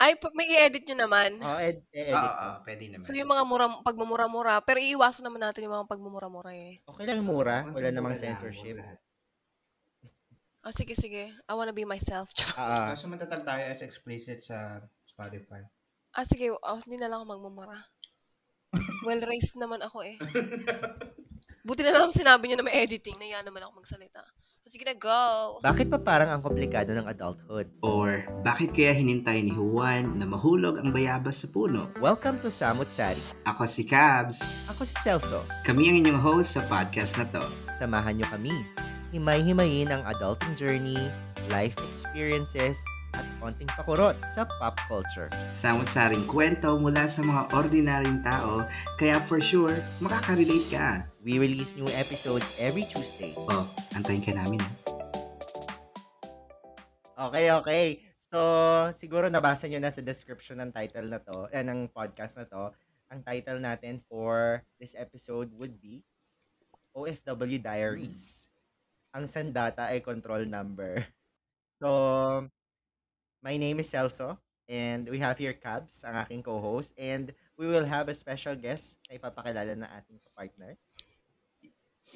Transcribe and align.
Ay, 0.00 0.16
may 0.32 0.48
i-edit 0.48 0.88
nyo 0.88 1.04
naman. 1.04 1.36
Oo, 1.38 1.58
ed- 1.60 1.84
Oo, 1.84 1.92
edit. 1.92 2.16
oo, 2.16 2.48
pwede 2.64 2.82
naman. 2.88 3.04
So, 3.04 3.12
yung 3.12 3.28
mga 3.28 3.44
mura, 3.44 3.68
pagmumura-mura, 3.84 4.64
pero 4.64 4.80
iiwasan 4.80 5.22
naman 5.22 5.44
natin 5.44 5.68
yung 5.68 5.76
mga 5.76 5.84
pagmumura-mura 5.86 6.56
eh. 6.56 6.80
Okay 6.88 7.04
lang 7.04 7.20
mura, 7.20 7.68
wala 7.68 7.88
namang 7.92 8.16
censorship. 8.16 8.80
Ah, 10.60 10.72
sige, 10.72 10.92
sige. 10.92 11.32
I 11.32 11.52
wanna 11.52 11.72
be 11.72 11.84
myself. 11.84 12.32
Ah, 12.56 12.92
Kaso 12.92 13.08
matatag 13.08 13.44
tayo 13.44 13.60
as 13.64 13.80
explicit 13.80 14.40
sa 14.40 14.80
Spotify. 15.02 15.64
ah, 16.12 16.24
sige. 16.24 16.48
Oh, 16.50 16.80
hindi 16.84 16.96
na 16.96 17.08
lang 17.08 17.20
ako 17.20 17.36
magmumura. 17.36 17.76
Well-raised 19.06 19.56
naman 19.56 19.80
ako 19.80 20.04
eh. 20.04 20.16
Buti 21.60 21.80
na 21.80 21.92
lang 21.92 22.08
sinabi 22.08 22.48
niyo 22.48 22.56
na 22.56 22.66
may 22.66 22.80
editing. 22.80 23.16
Naya 23.16 23.40
naman 23.40 23.64
ako 23.64 23.80
magsalita. 23.80 24.20
O, 24.70 24.78
sige 24.78 24.86
na, 24.86 24.94
go! 24.94 25.58
bakit 25.66 25.90
pa 25.90 25.98
parang 25.98 26.30
ang 26.30 26.46
komplikado 26.46 26.94
ng 26.94 27.02
adulthood? 27.02 27.66
Or, 27.82 28.22
bakit 28.46 28.70
kaya 28.70 28.94
hinintay 28.94 29.42
ni 29.42 29.50
Juan 29.50 30.14
na 30.14 30.22
mahulog 30.22 30.78
ang 30.78 30.94
bayabas 30.94 31.42
sa 31.42 31.50
puno? 31.50 31.90
Welcome 31.98 32.38
to 32.38 32.54
Samut 32.54 32.86
Sari. 32.86 33.18
Ako 33.50 33.66
si 33.66 33.82
Cabs. 33.82 34.38
Ako 34.70 34.86
si 34.86 34.94
Celso. 35.02 35.42
Kami 35.66 35.90
ang 35.90 35.96
inyong 36.06 36.22
host 36.22 36.54
sa 36.54 36.62
podcast 36.70 37.18
na 37.18 37.26
to. 37.34 37.42
Samahan 37.74 38.22
nyo 38.22 38.30
kami. 38.30 38.54
Himay-himayin 39.10 39.90
ang 39.90 40.06
adulting 40.06 40.54
journey, 40.54 41.02
life 41.50 41.74
experiences, 41.90 42.78
at 43.14 43.26
konting 43.42 43.70
pakurot 43.72 44.14
sa 44.30 44.46
pop 44.58 44.76
culture. 44.86 45.32
Samot-saring 45.50 46.26
kwento 46.28 46.78
mula 46.78 47.10
sa 47.10 47.24
mga 47.24 47.50
ordinaryong 47.54 48.20
tao, 48.22 48.64
kaya 48.98 49.18
for 49.24 49.42
sure, 49.42 49.78
makaka-relate 49.98 50.68
ka. 50.70 51.04
We 51.20 51.36
release 51.36 51.76
new 51.76 51.88
episodes 51.96 52.46
every 52.56 52.88
Tuesday. 52.88 53.36
Oh, 53.50 53.68
antayin 53.92 54.24
ka 54.24 54.32
namin 54.32 54.60
ha. 54.60 54.70
Okay, 57.20 57.52
okay. 57.52 57.86
So, 58.30 58.38
siguro 58.96 59.28
nabasa 59.28 59.68
nyo 59.68 59.82
na 59.82 59.92
sa 59.92 60.00
description 60.00 60.62
ng 60.62 60.72
title 60.72 61.10
na 61.10 61.20
to, 61.20 61.50
eh, 61.52 61.60
ng 61.60 61.90
podcast 61.92 62.40
na 62.40 62.46
to. 62.48 62.72
Ang 63.10 63.20
title 63.26 63.58
natin 63.58 63.98
for 63.98 64.62
this 64.78 64.94
episode 64.94 65.50
would 65.58 65.76
be 65.82 66.00
OFW 66.94 67.58
Diaries. 67.58 68.46
Ang 69.12 69.26
sandata 69.26 69.90
ay 69.90 69.98
control 70.00 70.46
number. 70.46 71.02
So, 71.80 71.88
my 73.42 73.56
name 73.56 73.80
is 73.80 73.88
Celso 73.90 74.36
and 74.68 75.08
we 75.08 75.18
have 75.18 75.38
here 75.38 75.52
Cabs, 75.56 76.04
ang 76.04 76.14
aking 76.16 76.42
co-host 76.44 76.92
and 77.00 77.32
we 77.56 77.66
will 77.66 77.84
have 77.84 78.08
a 78.08 78.14
special 78.14 78.54
guest 78.56 79.00
na 79.08 79.16
ipapakilala 79.16 79.76
na 79.76 79.88
ating 79.96 80.20
partner. 80.36 80.76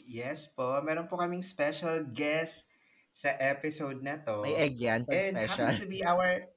Yes 0.09 0.49
po, 0.49 0.81
meron 0.85 1.09
po 1.09 1.17
kaming 1.21 1.45
special 1.45 2.05
guest 2.09 2.69
sa 3.15 3.33
episode 3.39 4.01
na 4.03 4.17
to. 4.21 4.43
May 4.43 4.57
egg 4.59 4.81
yan, 4.81 5.05
And 5.09 5.37
special. 5.37 5.65
happens 5.69 5.81
to 5.81 5.89
be 5.89 6.01
our 6.05 6.49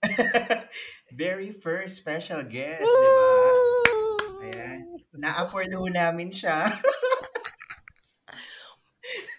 very 1.12 1.50
first 1.52 2.00
special 2.00 2.40
guest, 2.46 2.86
di 2.86 3.08
ba? 3.12 3.28
Ayan. 4.48 4.80
Na-afford 5.12 5.68
ho 5.76 5.84
namin 5.92 6.32
siya. 6.32 6.64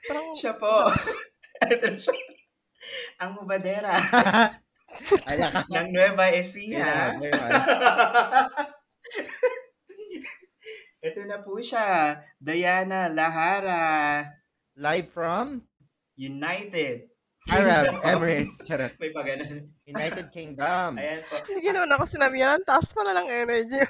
Parang, 0.06 0.38
siya 0.38 0.54
po. 0.60 0.86
Ito 1.72 1.98
siya. 1.98 2.14
Ang 3.22 3.42
hubadera 3.42 3.94
Ala 5.28 5.48
ka. 5.52 5.62
ng 5.70 5.88
Nueva 5.92 6.26
Ecija. 6.32 7.16
Na, 7.18 7.32
Ito 11.02 11.22
na 11.26 11.42
po 11.42 11.58
siya. 11.58 12.20
Diana 12.38 13.10
Lahara. 13.10 14.22
Live 14.78 15.10
from 15.10 15.66
United. 16.14 17.10
Arab. 17.50 17.90
Emirates. 18.06 18.62
Charot. 18.70 18.94
May 19.02 19.10
pa 19.10 19.26
ganun. 19.26 19.74
United 19.82 20.30
Kingdom. 20.30 21.02
Ayan 21.02 21.26
po. 21.26 21.42
hindi 21.50 21.74
naman 21.74 21.90
ako 21.98 22.06
sinabi 22.06 22.38
yan. 22.38 22.62
Ang 22.62 22.68
taas 22.70 22.94
pala 22.94 23.18
ng 23.18 23.28
energy. 23.34 23.82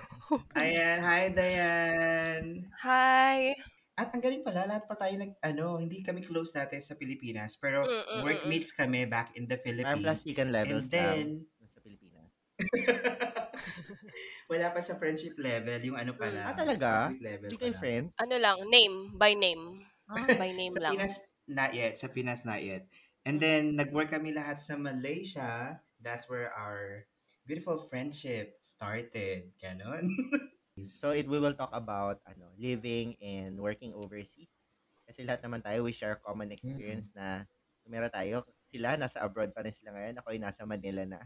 Ayan. 0.55 0.97
Hi, 1.03 1.23
Diane. 1.35 2.63
Hi! 2.79 3.51
At 3.99 4.09
ang 4.15 4.23
galing 4.23 4.41
pala, 4.41 4.63
lahat 4.65 4.87
pa 4.87 4.95
tayo 4.95 5.13
nag, 5.19 5.35
ano, 5.43 5.75
hindi 5.77 5.99
kami 5.99 6.23
close 6.23 6.55
dati 6.55 6.79
sa 6.79 6.95
Pilipinas, 6.95 7.59
pero 7.59 7.83
Mm, 7.83 7.91
mm, 7.91 8.07
mm, 8.07 8.21
workmates 8.23 8.71
kami 8.71 9.03
back 9.05 9.35
in 9.35 9.45
the 9.51 9.59
Parang 9.59 9.99
Philippines. 9.99 10.05
plastikan 10.07 10.47
And 10.47 10.55
levels 10.55 10.87
then, 10.89 11.27
na 11.59 11.67
sa 11.67 11.79
Pilipinas. 11.83 12.31
wala 14.51 14.67
pa 14.71 14.79
sa 14.79 14.95
friendship 14.95 15.35
level, 15.35 15.79
yung 15.83 15.99
ano 15.99 16.15
Mm. 16.15 16.19
pala. 16.21 16.41
Ah, 16.51 16.55
talaga? 16.55 17.11
Level 17.19 17.51
Hindi 17.51 17.59
kayo 17.59 17.75
friends? 17.75 18.11
Ano 18.19 18.35
lang, 18.39 18.57
name. 18.71 18.95
By 19.19 19.33
name. 19.35 19.83
Ah, 20.07 20.27
By 20.39 20.51
name 20.55 20.71
Sa 20.71 20.79
lang. 20.79 20.91
Pinas, 20.95 21.13
not 21.47 21.71
yet. 21.75 21.93
Sa 21.99 22.07
Pinas, 22.11 22.43
not 22.47 22.63
yet. 22.63 22.87
And 23.27 23.37
then, 23.43 23.75
nag-work 23.77 24.11
kami 24.15 24.31
lahat 24.33 24.57
sa 24.59 24.79
Malaysia. 24.79 25.79
That's 26.01 26.25
where 26.31 26.49
our 26.55 27.05
beautiful 27.45 27.77
friendship 27.77 28.57
started. 28.63 29.51
Ganon. 29.59 30.07
So 30.85 31.11
it 31.11 31.27
we 31.29 31.39
will 31.39 31.55
talk 31.55 31.73
about 31.73 32.21
ano, 32.25 32.49
living 32.57 33.15
and 33.21 33.57
working 33.59 33.93
overseas. 33.93 34.71
Kasi 35.05 35.27
lahat 35.27 35.43
naman 35.43 35.61
tayo 35.61 35.83
we 35.83 35.91
share 35.93 36.17
common 36.23 36.53
experience 36.53 37.11
na 37.17 37.43
tumira 37.83 38.07
tayo. 38.07 38.45
Sila 38.63 38.95
nasa 38.95 39.21
abroad 39.21 39.51
pa 39.51 39.65
rin 39.65 39.73
sila 39.73 39.91
ngayon, 39.97 40.17
ako 40.21 40.27
ay 40.31 40.39
nasa 40.39 40.63
Manila 40.63 41.03
na. 41.03 41.21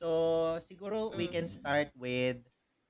So 0.00 0.08
siguro 0.64 1.14
we 1.14 1.30
can 1.30 1.46
Mm. 1.46 1.54
start 1.54 1.88
with 1.94 2.42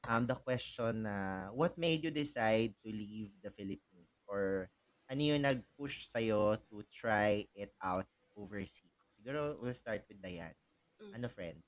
um 0.09 0.25
the 0.25 0.37
question 0.37 1.05
na 1.05 1.49
what 1.53 1.77
made 1.77 2.05
you 2.05 2.13
decide 2.13 2.73
to 2.85 2.89
leave 2.89 3.33
the 3.45 3.53
Philippines 3.53 4.21
or 4.29 4.69
ano 5.13 5.21
yung 5.21 5.45
nag-push 5.45 6.09
sa'yo 6.09 6.57
to 6.73 6.81
try 6.89 7.45
it 7.53 7.77
out 7.85 8.09
overseas? 8.35 8.97
Siguro 9.05 9.61
we'll 9.61 9.77
start 9.77 10.03
with 10.09 10.19
Diane. 10.25 10.57
Mm. 11.01 11.13
Ano 11.21 11.27
friend? 11.29 11.61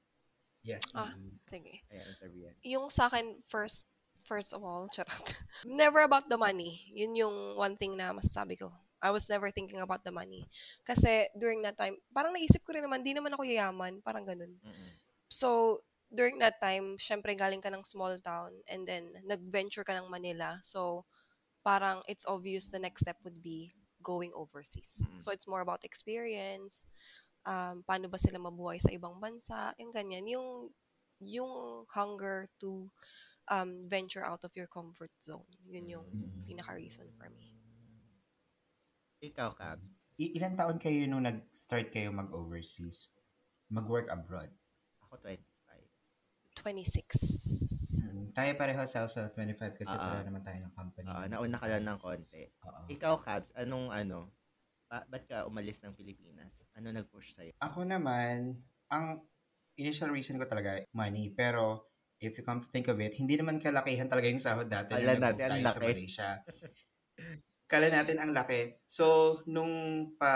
yes. 0.66 0.82
Ah. 0.98 1.14
mm. 1.14 1.38
Sige. 1.46 1.72
Kaya 1.86 2.02
interview 2.10 2.50
yan. 2.50 2.56
Yung 2.66 2.86
sa 2.90 3.06
akin, 3.06 3.38
first, 3.46 3.86
first 4.26 4.50
of 4.52 4.66
all, 4.66 4.90
charot. 4.94 5.34
never 5.64 6.02
about 6.02 6.26
the 6.28 6.36
money. 6.36 6.82
Yun 6.90 7.14
yung 7.14 7.36
one 7.56 7.78
thing 7.78 7.94
na 7.94 8.10
masasabi 8.10 8.58
ko. 8.58 8.74
I 8.98 9.14
was 9.14 9.30
never 9.30 9.54
thinking 9.54 9.78
about 9.78 10.02
the 10.02 10.10
money. 10.10 10.50
Kasi 10.82 11.30
during 11.38 11.62
that 11.62 11.78
time, 11.78 11.94
parang 12.10 12.34
naisip 12.34 12.66
ko 12.66 12.74
rin 12.74 12.82
naman, 12.82 13.06
di 13.06 13.14
naman 13.14 13.30
ako 13.30 13.46
yayaman. 13.46 14.02
Parang 14.02 14.26
ganun. 14.26 14.58
Mm-mm. 14.58 14.90
So, 15.30 15.80
during 16.10 16.42
that 16.42 16.58
time, 16.58 16.98
syempre 16.98 17.36
galing 17.38 17.62
ka 17.62 17.70
ng 17.70 17.86
small 17.86 18.18
town 18.18 18.50
and 18.66 18.82
then 18.86 19.14
nag-venture 19.22 19.86
ka 19.86 19.94
ng 19.94 20.10
Manila. 20.10 20.58
So, 20.62 21.06
parang 21.62 22.02
it's 22.10 22.26
obvious 22.26 22.70
the 22.70 22.82
next 22.82 23.06
step 23.06 23.18
would 23.22 23.42
be 23.42 23.70
going 24.02 24.34
overseas. 24.34 25.06
Mm. 25.06 25.22
So, 25.22 25.30
it's 25.30 25.46
more 25.46 25.62
about 25.62 25.84
experience, 25.86 26.86
um, 27.46 27.86
paano 27.86 28.10
ba 28.10 28.18
sila 28.18 28.42
mabuhay 28.42 28.82
sa 28.82 28.90
ibang 28.90 29.20
bansa, 29.22 29.76
yung 29.78 29.94
ganyan. 29.94 30.26
Yung, 30.26 30.72
yung 31.20 31.84
hunger 31.92 32.44
to 32.60 32.90
um, 33.48 33.86
venture 33.86 34.24
out 34.24 34.42
of 34.42 34.52
your 34.54 34.66
comfort 34.66 35.10
zone. 35.18 35.46
Yun 35.66 35.86
yung 35.88 36.06
Mm. 36.06 36.44
pinaka-reason 36.46 37.06
for 37.14 37.30
me. 37.30 37.54
Ikaw, 39.22 39.50
Cabs. 39.56 39.90
I- 40.16 40.32
ilan 40.36 40.56
taon 40.56 40.78
kayo 40.78 41.04
nung 41.08 41.24
nag-start 41.24 41.88
kayo 41.92 42.12
mag-overseas? 42.12 43.08
Mag-work 43.68 44.08
abroad? 44.08 44.52
Ako 45.02 45.18
25. 45.20 45.44
26. 46.56 48.00
Mm, 48.00 48.32
tayo 48.32 48.52
pareho, 48.56 48.80
Celso, 48.84 49.28
25 49.32 49.76
kasi 49.76 49.92
Ah, 49.92 50.20
wala 50.20 50.24
naman 50.24 50.42
tayo 50.44 50.58
ng 50.64 50.72
company. 50.72 51.08
Ah, 51.08 51.26
nauna 51.28 51.56
ka 51.60 51.68
lang 51.68 51.84
ng 51.84 51.98
konti. 52.00 52.44
Oo. 52.64 52.80
Ikaw, 52.88 53.14
Cabs, 53.20 53.50
anong 53.56 53.92
ano? 53.92 54.32
Ba- 54.86 55.04
ba't 55.10 55.24
ka 55.26 55.44
umalis 55.44 55.82
ng 55.82 55.92
Pilipinas? 55.98 56.64
Ano 56.78 56.94
nag-push 56.94 57.34
sa'yo? 57.34 57.52
Ako 57.60 57.82
naman, 57.84 58.54
ang 58.88 59.26
initial 59.76 60.14
reason 60.14 60.38
ko 60.38 60.46
talaga, 60.46 60.80
money. 60.94 61.28
Pero, 61.34 61.90
if 62.20 62.32
you 62.36 62.44
come 62.44 62.60
to 62.60 62.68
think 62.72 62.88
of 62.88 62.96
it, 62.98 63.12
hindi 63.16 63.36
naman 63.36 63.60
kalakihan 63.60 64.08
talaga 64.08 64.26
yung 64.28 64.40
sahod 64.40 64.68
dati 64.68 64.96
Kala 64.96 65.16
nag-move 65.16 65.24
natin 65.24 65.48
ang 65.48 65.60
tayo 65.60 65.64
sa 65.64 65.78
laki. 65.80 65.88
Malaysia. 65.92 66.28
Kala 67.66 67.86
natin 67.90 68.16
ang 68.22 68.30
laki. 68.30 68.60
So, 68.86 69.06
nung 69.50 69.74
pa, 70.14 70.32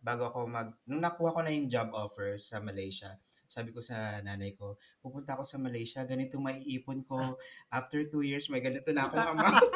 bago 0.00 0.32
ako 0.32 0.48
mag, 0.48 0.72
nung 0.88 1.04
nakuha 1.04 1.36
ko 1.36 1.40
na 1.44 1.52
yung 1.52 1.68
job 1.68 1.92
offer 1.92 2.40
sa 2.40 2.58
Malaysia, 2.58 3.20
sabi 3.44 3.70
ko 3.70 3.78
sa 3.78 4.18
nanay 4.24 4.56
ko, 4.56 4.80
pupunta 4.98 5.36
ako 5.36 5.44
sa 5.44 5.60
Malaysia, 5.60 6.02
ganito 6.08 6.40
maiipon 6.40 7.04
ko. 7.04 7.36
After 7.70 8.02
two 8.08 8.24
years, 8.24 8.48
may 8.48 8.64
ganito 8.64 8.90
na 8.90 9.06
akong 9.06 9.38
amount. 9.38 9.70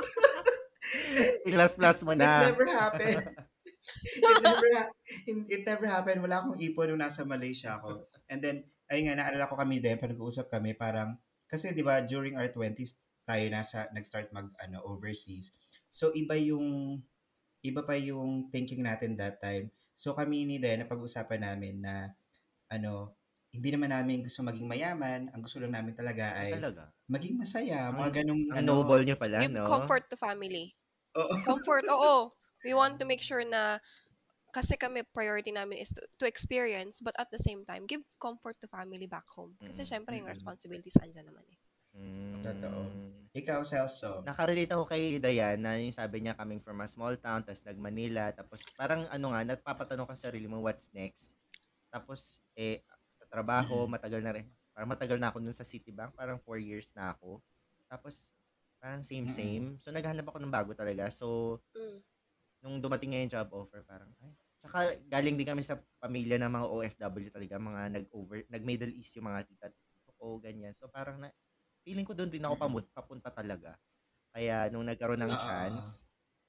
I-plus-plus 1.47 2.03
mo 2.09 2.17
It 2.17 2.25
na. 2.25 2.49
never 2.49 2.67
happened. 2.73 3.29
it 4.19 4.43
never 4.43 4.69
ha- 4.75 4.93
it 5.29 5.63
never 5.63 5.87
happened. 5.87 6.21
Wala 6.25 6.41
akong 6.43 6.59
ipon 6.59 6.89
nung 6.91 7.05
nasa 7.05 7.23
Malaysia 7.29 7.77
ako. 7.79 8.09
And 8.33 8.41
then, 8.41 8.65
ayun 8.89 9.13
nga, 9.13 9.21
naalala 9.21 9.47
ko 9.47 9.55
kami 9.61 9.79
din, 9.85 10.01
pag 10.01 10.11
nag-uusap 10.11 10.49
kami, 10.49 10.73
parang, 10.73 11.21
kasi 11.49 11.73
di 11.73 11.83
ba 11.83 12.05
during 12.05 12.37
our 12.37 12.53
20s, 12.53 13.01
tayo 13.25 13.45
nasa, 13.49 13.89
nag-start 13.93 14.31
mag, 14.33 14.49
ano, 14.61 14.81
overseas. 14.85 15.53
So, 15.89 16.13
iba 16.13 16.37
yung, 16.37 17.01
iba 17.65 17.83
pa 17.85 17.97
yung 17.97 18.49
thinking 18.53 18.85
natin 18.85 19.17
that 19.21 19.41
time. 19.41 19.69
So, 19.93 20.15
kami 20.15 20.47
ni 20.47 20.57
Den, 20.63 20.85
napag-usapan 20.85 21.43
namin 21.43 21.83
na, 21.83 22.15
ano, 22.71 23.17
hindi 23.49 23.69
naman 23.73 23.91
namin 23.93 24.21
gusto 24.21 24.45
maging 24.45 24.69
mayaman. 24.69 25.33
Ang 25.33 25.41
gusto 25.41 25.57
lang 25.59 25.73
namin 25.73 25.97
talaga 25.97 26.37
ay 26.37 26.53
Talaga. 26.53 26.93
maging 27.09 27.41
masaya. 27.41 27.89
Ang- 27.89 27.97
Mga 28.05 28.13
ganong, 28.23 28.43
Ang 28.53 28.59
ano, 28.65 28.71
noble 28.85 29.03
nyo 29.09 29.17
pala, 29.17 29.41
Give 29.41 29.57
no? 29.57 29.65
comfort 29.65 30.05
to 30.13 30.17
family. 30.21 30.73
Oo. 31.17 31.33
Comfort, 31.49 31.89
oo. 31.89 32.33
We 32.63 32.77
want 32.77 33.01
to 33.01 33.07
make 33.09 33.25
sure 33.25 33.41
na 33.43 33.81
kasi 34.59 34.75
kami 34.75 35.07
priority 35.15 35.55
namin 35.55 35.79
is 35.79 35.95
to, 35.95 36.03
to 36.19 36.27
experience 36.27 36.99
but 36.99 37.15
at 37.15 37.31
the 37.31 37.39
same 37.39 37.63
time 37.63 37.87
give 37.87 38.03
comfort 38.19 38.59
to 38.59 38.67
family 38.67 39.07
back 39.07 39.25
home. 39.39 39.55
Kasi 39.63 39.87
Mm. 39.87 39.89
syempre 39.89 40.19
yung 40.19 40.27
Mm-mm. 40.27 40.35
responsibilities 40.35 40.99
andyan 40.99 41.31
naman 41.31 41.47
eh. 41.47 41.59
Mm. 41.95 42.43
Totoo. 42.43 42.81
Ikaw, 43.39 43.61
Celso. 43.63 44.25
Nakarelate 44.27 44.73
ako 44.75 44.89
kay 44.91 45.23
Diana, 45.23 45.79
yung 45.79 45.95
sabi 45.95 46.25
niya 46.25 46.35
coming 46.35 46.59
from 46.59 46.83
a 46.83 46.89
small 46.91 47.15
town, 47.21 47.47
tapos 47.47 47.63
nag-Manila, 47.71 48.35
tapos 48.35 48.67
parang 48.75 49.07
ano 49.15 49.31
nga, 49.31 49.47
napapatanong 49.47 50.11
ka 50.11 50.15
sa 50.19 50.33
sarili 50.33 50.51
mo, 50.51 50.59
what's 50.59 50.91
next? 50.91 51.39
Tapos, 51.93 52.43
eh, 52.59 52.83
sa 53.21 53.31
trabaho, 53.31 53.87
Mm-mm. 53.87 53.95
matagal 53.95 54.21
na 54.25 54.35
rin. 54.35 54.47
Parang 54.75 54.91
matagal 54.91 55.19
na 55.23 55.31
ako 55.31 55.39
dun 55.45 55.55
sa 55.55 55.63
Citibank, 55.67 56.19
parang 56.19 56.41
four 56.43 56.59
years 56.59 56.91
na 56.99 57.15
ako. 57.15 57.39
Tapos, 57.87 58.33
parang 58.83 59.03
same-same. 59.07 59.79
So, 59.83 59.93
naghanap 59.95 60.27
ako 60.27 60.39
ng 60.43 60.55
bago 60.55 60.73
talaga. 60.75 61.11
So, 61.15 61.59
Mm. 61.77 61.99
nung 62.65 62.77
dumating 62.83 63.15
nga 63.15 63.21
yung 63.23 63.33
job 63.33 63.49
offer, 63.55 63.83
parang, 63.87 64.11
ay, 64.25 64.35
Tsaka 64.59 64.99
galing 65.07 65.39
din 65.39 65.47
kami 65.47 65.63
sa 65.63 65.79
pamilya 66.03 66.37
ng 66.43 66.51
mga 66.51 66.67
OFW 66.67 67.31
talaga, 67.31 67.55
mga 67.57 67.83
nag-over, 67.95 68.43
nag-Middle 68.51 68.91
East 68.93 69.15
yung 69.15 69.31
mga 69.31 69.47
tita 69.47 69.71
o 70.19 70.43
ganyan. 70.43 70.75
So 70.75 70.91
parang 70.91 71.23
na, 71.23 71.31
feeling 71.87 72.03
ko 72.03 72.11
doon 72.11 72.29
din 72.29 72.43
ako 72.43 72.59
pamut, 72.59 72.87
papunta 72.91 73.31
talaga. 73.31 73.79
Kaya 74.35 74.67
nung 74.69 74.85
nagkaroon 74.85 75.23
ng 75.23 75.31
Ah. 75.31 75.71
chance, 75.71 76.03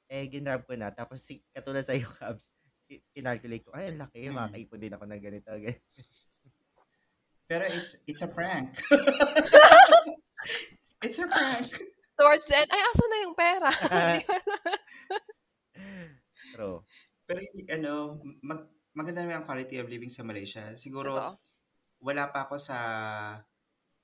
eh 0.09 0.25
ginrab 0.25 0.65
ko 0.65 0.73
na. 0.73 0.89
Tapos 0.89 1.21
si, 1.21 1.45
katulad 1.53 1.85
sa 1.85 1.93
iyo, 1.93 2.09
Cubs, 2.17 2.49
ki- 2.89 3.05
kinalculate 3.13 3.61
ko, 3.61 3.71
ay, 3.77 3.93
ang 3.93 4.01
laki, 4.01 4.25
Mm. 4.25 4.33
makakaipon 4.33 4.81
din 4.81 4.93
ako 4.97 5.05
ng 5.05 5.21
ganito. 5.21 5.49
ganyan. 5.53 5.77
Pero 7.49 7.65
it's 7.65 7.97
it's 8.05 8.21
a 8.21 8.29
prank. 8.29 8.77
it's 11.05 11.17
a 11.17 11.25
prank. 11.25 11.69
Towards 12.13 12.45
the 12.45 12.55
end, 12.57 12.69
ay, 12.69 12.81
asa 12.83 13.05
na 13.05 13.17
yung 13.25 13.35
pera? 13.37 13.69
True. 16.53 16.77
Pero 17.29 17.45
ano, 17.77 17.93
mag, 18.41 18.65
maganda 18.97 19.21
naman 19.21 19.45
ang 19.45 19.45
quality 19.45 19.77
of 19.77 19.85
living 19.85 20.09
sa 20.09 20.25
Malaysia. 20.25 20.73
Siguro, 20.73 21.13
Totoo. 21.13 21.37
wala 22.01 22.33
pa 22.33 22.49
ako 22.49 22.57
sa 22.57 22.77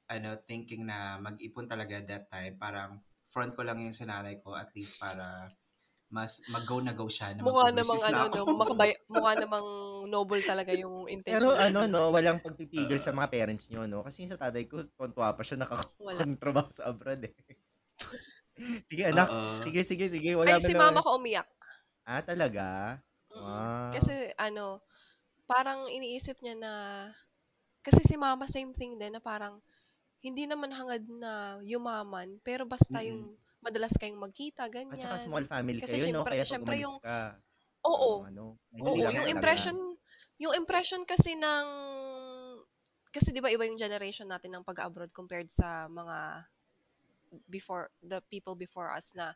ano 0.06 0.30
thinking 0.46 0.86
na 0.86 1.18
mag-ipon 1.18 1.66
talaga 1.66 1.98
that 2.06 2.30
time. 2.30 2.54
Parang 2.62 3.02
front 3.26 3.58
ko 3.58 3.66
lang 3.66 3.82
yung 3.82 3.90
sa 3.96 4.06
nanay 4.06 4.38
ko 4.46 4.54
at 4.54 4.70
least 4.78 5.02
para 5.02 5.50
mas 6.14 6.38
mag-go 6.54 6.78
na 6.86 6.94
go 6.94 7.10
siya 7.10 7.34
na 7.34 7.42
Mukha 7.42 7.74
namang 7.74 7.98
ano, 8.06 8.22
no, 8.30 8.46
makabay, 8.54 8.94
mukha 9.10 9.34
namang 9.42 9.68
noble 10.06 10.46
talaga 10.46 10.78
yung 10.78 11.10
intention. 11.10 11.50
Pero 11.50 11.58
ano, 11.58 11.90
no, 11.90 12.14
walang 12.14 12.38
pagpipigil 12.46 13.02
sa 13.02 13.10
mga 13.10 13.34
parents 13.34 13.74
nyo, 13.74 13.90
no? 13.90 14.06
Kasi 14.06 14.22
yung 14.22 14.32
sa 14.32 14.38
tatay 14.38 14.70
ko, 14.70 14.86
tontuwa 14.94 15.34
pa 15.34 15.42
siya 15.42 15.66
nakakontrabaho 15.66 16.70
sa 16.70 16.94
abroad, 16.94 17.26
eh. 17.26 17.34
sige, 18.90 19.10
anak. 19.10 19.34
Oo. 19.34 19.66
Sige, 19.66 19.82
sige, 19.82 20.06
sige. 20.14 20.38
Wala 20.38 20.62
Ay, 20.62 20.64
si 20.64 20.78
na- 20.78 20.94
mama 20.94 21.02
ko 21.02 21.18
umiyak. 21.18 21.50
Ah, 22.06 22.22
talaga? 22.22 23.02
Mm-mm. 23.36 23.44
Wow. 23.44 23.92
Kasi 23.92 24.32
ano, 24.36 24.80
parang 25.46 25.86
iniisip 25.88 26.40
niya 26.42 26.56
na, 26.56 26.74
kasi 27.84 28.02
si 28.02 28.16
mama 28.16 28.48
same 28.48 28.74
thing 28.74 28.98
din 28.98 29.14
na 29.14 29.22
parang, 29.22 29.60
hindi 30.26 30.50
naman 30.50 30.74
hangad 30.74 31.06
na 31.06 31.62
yumaman, 31.62 32.42
pero 32.42 32.66
basta 32.66 32.98
Mm-mm. 32.98 33.10
yung 33.14 33.22
madalas 33.62 33.94
kayong 33.94 34.18
magkita, 34.18 34.66
ganyan. 34.74 34.98
At 34.98 35.06
saka 35.06 35.18
small 35.22 35.46
family 35.46 35.78
Kasi 35.78 36.02
kayo, 36.02 36.10
no? 36.10 36.26
syempre- 36.26 36.34
Kaya 36.34 36.42
pag 36.42 36.50
syempre 36.50 36.74
umalis 36.74 36.86
yung- 36.86 37.02
ka, 37.02 37.20
Oo. 37.86 38.12
ano, 38.26 38.44
Oo, 38.74 38.78
hindi 38.90 39.02
lang 39.06 39.14
yung 39.14 39.26
talaga. 39.26 39.36
impression, 39.38 39.78
yung 40.42 40.54
impression 40.58 41.02
kasi 41.06 41.38
ng, 41.38 41.68
kasi 43.14 43.30
di 43.30 43.40
ba 43.40 43.54
iba 43.54 43.64
yung 43.64 43.78
generation 43.78 44.26
natin 44.26 44.50
ng 44.50 44.66
pag-abroad 44.66 45.14
compared 45.14 45.48
sa 45.54 45.86
mga 45.86 46.50
before, 47.46 47.94
the 48.02 48.18
people 48.28 48.58
before 48.58 48.90
us 48.90 49.14
na 49.14 49.34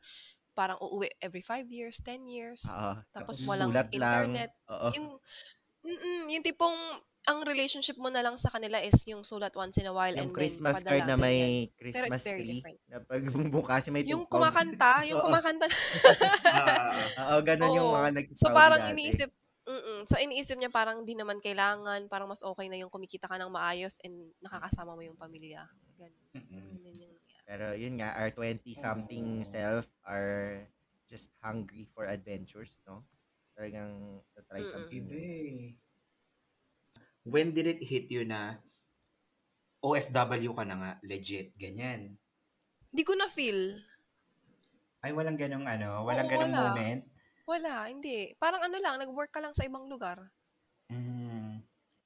parang 0.60 0.76
uuwi 0.84 1.08
every 1.24 1.40
five 1.40 1.72
years, 1.72 2.04
10 2.04 2.28
years. 2.28 2.68
Oo. 2.68 3.00
Tapos 3.16 3.40
Tapos 3.40 3.48
walang 3.48 3.72
sulat 3.72 3.88
lang. 3.96 3.96
internet. 3.96 4.52
Oo. 4.68 4.90
Yung, 5.00 5.08
mm 5.88 6.24
yung 6.28 6.44
tipong, 6.44 6.76
ang 7.28 7.40
relationship 7.46 7.96
mo 7.96 8.10
na 8.10 8.20
lang 8.20 8.36
sa 8.36 8.50
kanila 8.50 8.80
is 8.82 8.96
yung 9.06 9.22
sulat 9.24 9.54
once 9.54 9.78
in 9.78 9.88
a 9.88 9.94
while 9.94 10.12
Yung 10.12 10.32
and 10.32 10.36
Christmas 10.36 10.82
then 10.82 10.88
card 10.88 11.04
padala, 11.06 11.08
na 11.08 11.16
may 11.16 11.38
ganyan. 11.40 11.78
Christmas 11.78 12.22
very 12.26 12.42
tree. 12.44 12.52
different. 12.60 12.80
Na 12.90 12.98
pag 13.00 13.22
bukas 13.48 13.84
may 13.88 14.04
Yung 14.04 14.24
tugtog. 14.26 14.34
kumakanta, 14.40 14.92
yung 15.08 15.20
Oo. 15.22 15.26
kumakanta. 15.30 15.66
Ah, 16.50 16.96
Oo, 17.30 17.38
ganun 17.46 17.72
yung 17.72 17.90
Oo. 17.92 17.96
mga 17.96 18.10
So 18.10 18.18
nagsasabi 18.18 18.56
parang 18.56 18.82
dati. 18.82 18.92
iniisip, 18.98 19.30
mm 19.70 20.00
so 20.10 20.16
iniisip 20.18 20.58
niya 20.58 20.72
parang 20.74 21.06
di 21.06 21.14
naman 21.14 21.38
kailangan, 21.40 22.10
parang 22.10 22.28
mas 22.28 22.42
okay 22.42 22.66
na 22.68 22.80
yung 22.82 22.90
kumikita 22.90 23.30
ka 23.30 23.38
ng 23.38 23.52
maayos 23.54 24.02
and 24.02 24.34
nakakasama 24.42 24.98
mo 24.98 25.04
yung 25.06 25.20
pamilya. 25.20 25.62
Ganun. 26.00 26.16
mm-mm. 26.34 27.09
Pero 27.50 27.74
yun 27.74 27.98
nga, 27.98 28.14
our 28.14 28.30
20-something 28.30 29.42
Oo. 29.42 29.50
self 29.50 29.90
are 30.06 30.70
just 31.10 31.34
hungry 31.42 31.90
for 31.98 32.06
adventures, 32.06 32.78
no? 32.86 33.02
Talagang 33.58 34.22
to 34.38 34.40
try 34.46 34.62
something 34.62 35.10
new. 35.10 35.74
When 37.26 37.58
did 37.58 37.66
it 37.66 37.82
hit 37.82 38.14
you 38.14 38.22
na 38.22 38.62
OFW 39.82 40.54
ka 40.54 40.62
na 40.62 40.76
nga, 40.78 40.92
legit, 41.02 41.58
ganyan? 41.58 42.22
Di 42.94 43.02
ko 43.02 43.18
na 43.18 43.26
feel. 43.26 43.82
Ay, 45.02 45.10
walang 45.18 45.40
ganong 45.40 45.66
ano, 45.66 46.06
walang 46.06 46.30
Oo, 46.30 46.34
ganong 46.38 46.54
wala. 46.54 46.64
moment. 46.70 47.02
Wala, 47.50 47.74
hindi. 47.90 48.38
Parang 48.38 48.62
ano 48.62 48.78
lang, 48.78 49.02
nag-work 49.02 49.34
ka 49.34 49.42
lang 49.42 49.58
sa 49.58 49.66
ibang 49.66 49.90
lugar. 49.90 50.22
Mm. 50.94 51.19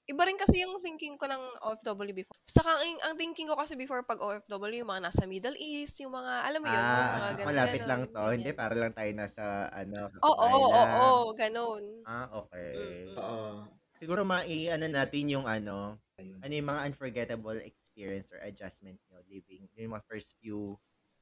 Iba 0.07 0.27
rin 0.27 0.35
kasi 0.35 0.59
yung 0.67 0.75
thinking 0.83 1.15
ko 1.15 1.31
ng 1.31 1.43
OFW 1.63 2.11
before. 2.11 2.35
Saka 2.43 2.75
ang, 2.75 2.91
ang 3.07 3.15
thinking 3.15 3.47
ko 3.47 3.55
kasi 3.55 3.79
before 3.79 4.03
pag 4.03 4.19
OFW, 4.19 4.83
yung 4.83 4.91
mga 4.91 5.07
nasa 5.07 5.23
Middle 5.23 5.55
East, 5.55 5.95
yung 6.03 6.11
mga, 6.11 6.43
alam 6.43 6.59
mo 6.59 6.67
yun, 6.67 6.83
yung 6.91 7.07
mga 7.07 7.19
Ah, 7.19 7.27
since 7.31 7.39
ganun, 7.39 7.47
malapit 7.47 7.79
ganun, 7.79 7.87
lang 7.87 8.07
to. 8.07 8.23
Hindi, 8.31 8.51
ganyan. 8.51 8.55
para 8.55 8.71
lang 8.75 8.95
tayo 8.95 9.11
nasa, 9.11 9.67
ano, 9.71 10.07
Oo, 10.23 10.35
oo, 10.47 10.67
oo, 10.71 11.03
oo, 11.03 11.33
ganun. 11.35 11.83
Ah, 12.07 12.27
okay. 12.31 13.15
Mm-mm. 13.15 13.17
Oo. 13.19 13.79
Siguro 13.99 14.23
mai-ano 14.27 14.87
natin 14.91 15.27
yung 15.31 15.47
ano, 15.47 15.99
Ayun. 16.19 16.43
ano 16.43 16.51
yung 16.51 16.67
mga 16.67 16.83
unforgettable 16.91 17.59
experience 17.63 18.31
or 18.35 18.39
adjustment 18.43 18.99
nyo 19.07 19.23
living 19.31 19.67
yung 19.79 19.95
mga 19.95 20.03
first 20.11 20.35
few 20.43 20.67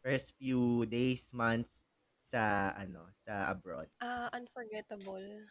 first 0.01 0.33
few 0.41 0.85
days, 0.89 1.29
months 1.37 1.85
sa 2.17 2.73
ano, 2.73 3.09
sa 3.17 3.49
abroad. 3.53 3.91
Ah, 3.99 4.29
unforgettable. 4.33 5.45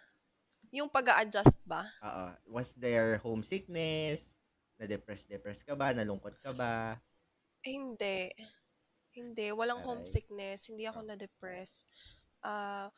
Yung 0.70 0.88
pag 0.88 1.18
adjust 1.18 1.58
ba? 1.66 1.86
Oo. 2.00 2.26
Was 2.58 2.74
there 2.78 3.18
homesickness? 3.18 4.38
Na-depress, 4.78 5.26
depress 5.26 5.60
ka 5.60 5.74
ba? 5.74 5.90
Nalungkot 5.90 6.38
ka 6.40 6.54
ba? 6.54 6.96
Eh, 7.60 7.74
hindi. 7.76 8.30
Hindi. 9.12 9.50
Walang 9.52 9.82
Aray. 9.82 9.88
homesickness. 9.90 10.70
Hindi 10.70 10.86
ako 10.86 11.04
na-depress. 11.04 11.84
Ah, 12.40 12.88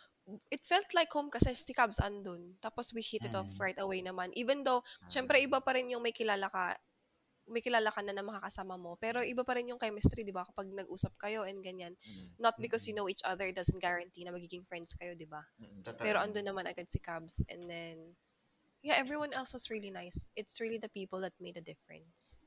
it 0.52 0.62
felt 0.62 0.86
like 0.94 1.10
home 1.10 1.26
kasi 1.26 1.50
si 1.50 1.74
Cabs 1.74 1.98
andun. 1.98 2.54
Tapos 2.62 2.94
we 2.94 3.02
hit 3.02 3.26
it 3.26 3.34
off 3.34 3.48
Mm. 3.48 3.58
right 3.58 3.80
away 3.82 3.98
naman. 3.98 4.30
Even 4.38 4.62
though, 4.62 4.84
syempre 5.10 5.42
iba 5.42 5.58
pa 5.58 5.74
rin 5.74 5.90
yung 5.90 6.04
may 6.04 6.14
kilala 6.14 6.46
ka, 6.46 6.78
may 7.50 7.60
kilala 7.60 7.90
ka 7.90 8.00
na 8.02 8.14
na 8.14 8.22
makakasama 8.22 8.78
mo. 8.78 8.94
Pero 9.02 9.20
iba 9.22 9.42
pa 9.42 9.58
rin 9.58 9.70
yung 9.70 9.80
chemistry, 9.80 10.22
di 10.22 10.30
ba? 10.34 10.46
Kapag 10.46 10.70
nag-usap 10.70 11.14
kayo 11.18 11.42
and 11.42 11.58
ganyan. 11.62 11.94
Mm, 12.02 12.38
Not 12.38 12.54
because 12.62 12.86
you 12.86 12.94
know 12.94 13.10
each 13.10 13.24
other 13.26 13.50
doesn't 13.50 13.82
guarantee 13.82 14.22
na 14.22 14.30
magiging 14.34 14.62
friends 14.66 14.94
kayo, 14.94 15.18
di 15.18 15.26
ba? 15.26 15.42
mm, 15.58 15.82
Totoo. 15.82 16.02
Pero 16.02 16.22
andun 16.22 16.46
naman 16.46 16.70
agad 16.70 16.86
si 16.86 17.02
Cabs. 17.02 17.42
And 17.50 17.66
then, 17.66 17.96
yeah, 18.86 18.96
everyone 18.98 19.34
else 19.34 19.52
was 19.52 19.68
really 19.68 19.90
nice. 19.90 20.30
It's 20.38 20.62
really 20.62 20.78
the 20.78 20.92
people 20.92 21.18
that 21.26 21.34
made 21.42 21.58
a 21.58 21.64
difference. 21.64 22.38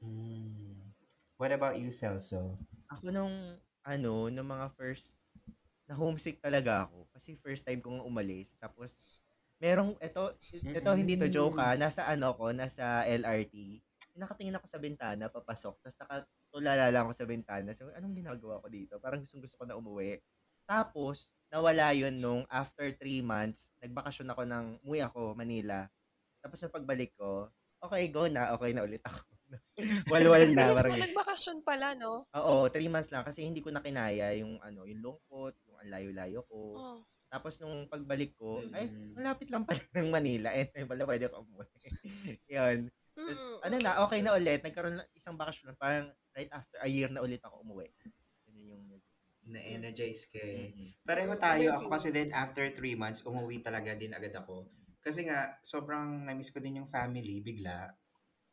Mm. 0.00 0.92
What 1.36 1.52
about 1.52 1.76
you, 1.80 1.88
Celso? 1.92 2.56
Ako 2.92 3.12
nung 3.12 3.60
ano, 3.84 4.28
nung 4.28 4.48
mga 4.48 4.72
first 4.76 5.16
na 5.90 5.98
homesick 5.98 6.38
talaga 6.38 6.86
ako 6.86 7.10
kasi 7.10 7.34
first 7.42 7.66
time 7.66 7.82
kong 7.82 7.98
umalis 8.06 8.54
tapos 8.62 9.18
merong 9.58 9.98
ito 9.98 10.22
ito 10.62 10.90
hindi 10.94 11.18
to 11.18 11.26
joke 11.26 11.58
ah, 11.58 11.74
nasa 11.74 12.06
ano 12.06 12.30
ko, 12.38 12.54
nasa 12.54 13.02
LRT. 13.10 13.82
Nakatingin 14.18 14.56
ako 14.58 14.66
sa 14.66 14.82
bintana 14.82 15.30
papasok 15.30 15.78
tapos 15.82 15.96
nakatulala 16.02 16.90
lang 16.90 17.06
ako 17.06 17.14
sa 17.14 17.26
bintana. 17.28 17.70
So 17.74 17.90
anong 17.94 18.16
ginagawa 18.18 18.58
ko 18.58 18.66
dito? 18.66 18.94
Parang 18.98 19.22
gustong 19.22 19.42
gusto 19.42 19.56
ko 19.60 19.64
na 19.66 19.78
umuwi. 19.78 20.18
Tapos 20.66 21.34
nawala 21.50 21.90
yun 21.94 22.18
nung 22.18 22.42
after 22.50 22.90
three 22.98 23.22
months, 23.22 23.74
nagbakasyon 23.82 24.30
ako 24.34 24.42
ng 24.46 24.66
umuwi 24.86 25.00
ako 25.02 25.20
Manila. 25.34 25.86
Tapos 26.42 26.58
nung 26.62 26.74
pagbalik 26.74 27.14
ko, 27.14 27.50
okay 27.82 28.10
go 28.10 28.26
na, 28.26 28.54
okay 28.54 28.70
na 28.74 28.82
ulit 28.86 29.02
ako. 29.02 29.20
Walwal 30.12 30.46
na 30.54 30.70
Bilis 30.70 30.76
parang 30.78 30.94
mo, 30.94 31.02
nagbakasyon 31.02 31.58
pala, 31.66 31.86
no? 31.98 32.22
Oo, 32.38 32.70
three 32.70 32.86
months 32.86 33.10
lang 33.10 33.26
kasi 33.26 33.42
hindi 33.42 33.58
ko 33.64 33.74
na 33.74 33.82
kinaya 33.82 34.30
yung 34.38 34.62
ano, 34.62 34.86
yung 34.86 35.02
lungkot, 35.02 35.54
yung 35.66 35.76
ang 35.80 35.90
layo-layo 35.90 36.46
ko. 36.46 36.60
Oh. 36.78 36.98
Tapos 37.30 37.58
nung 37.62 37.86
pagbalik 37.86 38.34
ko, 38.34 38.58
ay, 38.74 38.90
Mm. 38.90 39.14
malapit 39.14 39.48
lang 39.50 39.62
pala 39.62 39.78
ng 39.98 40.10
Manila. 40.10 40.50
Eh, 40.54 40.70
wala 40.86 41.02
pwede 41.06 41.30
ako 41.30 41.46
umuwi. 41.46 41.66
Yun. 42.54 42.90
Tapos, 43.26 43.40
Mm, 43.40 43.58
ano 43.66 43.76
na, 43.80 43.90
okay 44.06 44.20
na 44.24 44.32
ulit. 44.36 44.60
Nagkaroon 44.64 44.96
na 45.00 45.04
isang 45.12 45.36
bakasyon. 45.36 45.76
Parang 45.76 46.08
right 46.32 46.50
after 46.50 46.78
a 46.80 46.88
year 46.88 47.10
na 47.12 47.20
ulit 47.20 47.42
ako 47.44 47.60
umuwi. 47.66 47.88
Yun 48.48 48.64
yung... 48.76 48.84
Na-energize 49.50 50.30
ka 50.30 50.38
eh. 50.38 50.70
Mm. 50.70 50.90
Pareho 51.02 51.32
Mm, 51.34 51.42
tayo. 51.42 51.68
Ako 51.80 51.88
kasi 51.90 52.08
din, 52.12 52.28
after 52.30 52.64
three 52.70 52.94
months, 52.94 53.24
umuwi 53.24 53.64
talaga 53.64 53.96
din 53.96 54.12
agad 54.14 54.36
ako. 54.36 54.68
Kasi 55.00 55.24
nga, 55.26 55.56
sobrang 55.64 56.28
na-miss 56.28 56.52
ko 56.52 56.60
din 56.60 56.78
yung 56.84 56.88
family, 56.88 57.40
bigla. 57.40 57.88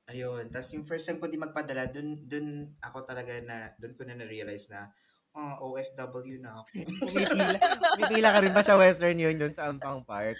Ayun. 0.07 0.47
Tapos 0.47 0.71
yung 0.71 0.87
first 0.87 1.03
time 1.03 1.19
ko 1.19 1.27
din 1.27 1.43
magpadala, 1.43 1.91
dun, 1.91 2.23
dun 2.23 2.71
ako 2.79 3.03
talaga 3.03 3.35
na, 3.43 3.75
dun 3.75 3.93
ko 3.99 4.07
na 4.07 4.15
na-realize 4.15 4.71
na, 4.71 4.87
ah, 5.37 5.55
OFW 5.61 6.41
na 6.41 6.57
ako. 6.57 6.61
Pumipila, 7.05 7.57
pumipila 7.93 8.29
ka 8.33 8.39
rin 8.41 8.53
ba 8.53 8.63
sa 8.65 8.75
Western 8.75 9.17
Union 9.21 9.53
sa 9.53 9.69
Ampang 9.69 10.01
Park? 10.01 10.37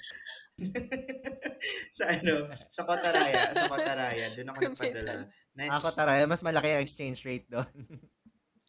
sa 1.98 2.10
ano, 2.10 2.50
sa 2.66 2.82
Kotaraya, 2.82 3.54
sa 3.54 3.70
Kotaraya, 3.70 4.26
doon 4.34 4.50
ako 4.50 4.60
nagpadala. 4.74 5.14
Na, 5.54 5.62
Ako 5.78 5.88
taray, 5.94 6.26
mas 6.26 6.42
malaki 6.42 6.74
ang 6.74 6.82
exchange 6.82 7.22
rate 7.30 7.46
doon. 7.46 7.70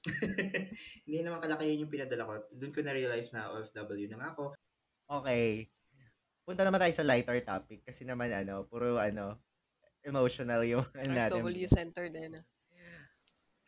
hindi 1.08 1.18
naman 1.24 1.40
kalaki 1.40 1.64
yun 1.74 1.88
yung 1.88 1.92
pinadala 1.92 2.28
ko. 2.28 2.32
Doon 2.54 2.72
ko 2.76 2.80
na-realize 2.84 3.32
na 3.32 3.48
OFW 3.56 4.06
na 4.12 4.18
nga 4.20 4.28
ako. 4.36 4.44
Okay. 5.24 5.72
Punta 6.44 6.64
naman 6.64 6.80
tayo 6.80 6.92
sa 6.92 7.08
lighter 7.08 7.40
topic 7.44 7.84
kasi 7.88 8.04
naman 8.04 8.32
ano, 8.32 8.68
puro 8.68 9.00
ano, 9.00 9.40
emotional 10.04 10.64
yung 10.68 10.84
ano 10.92 11.12
natin. 11.12 11.40
W 11.40 11.68
center 11.68 12.08
din. 12.12 12.36
ah. 12.36 12.44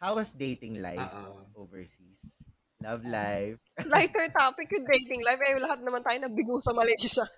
How 0.00 0.16
was 0.16 0.32
dating 0.32 0.80
life 0.80 1.12
Oo. 1.12 1.44
overseas? 1.60 2.40
Love 2.80 3.04
life. 3.04 3.60
Lighter 3.92 4.24
topic 4.32 4.72
yung 4.72 4.88
dating 4.88 5.20
life. 5.20 5.36
Eh, 5.44 5.60
lahat 5.60 5.84
naman 5.84 6.00
tayo 6.00 6.16
nabigo 6.16 6.56
sa 6.64 6.72
Malaysia. 6.72 7.20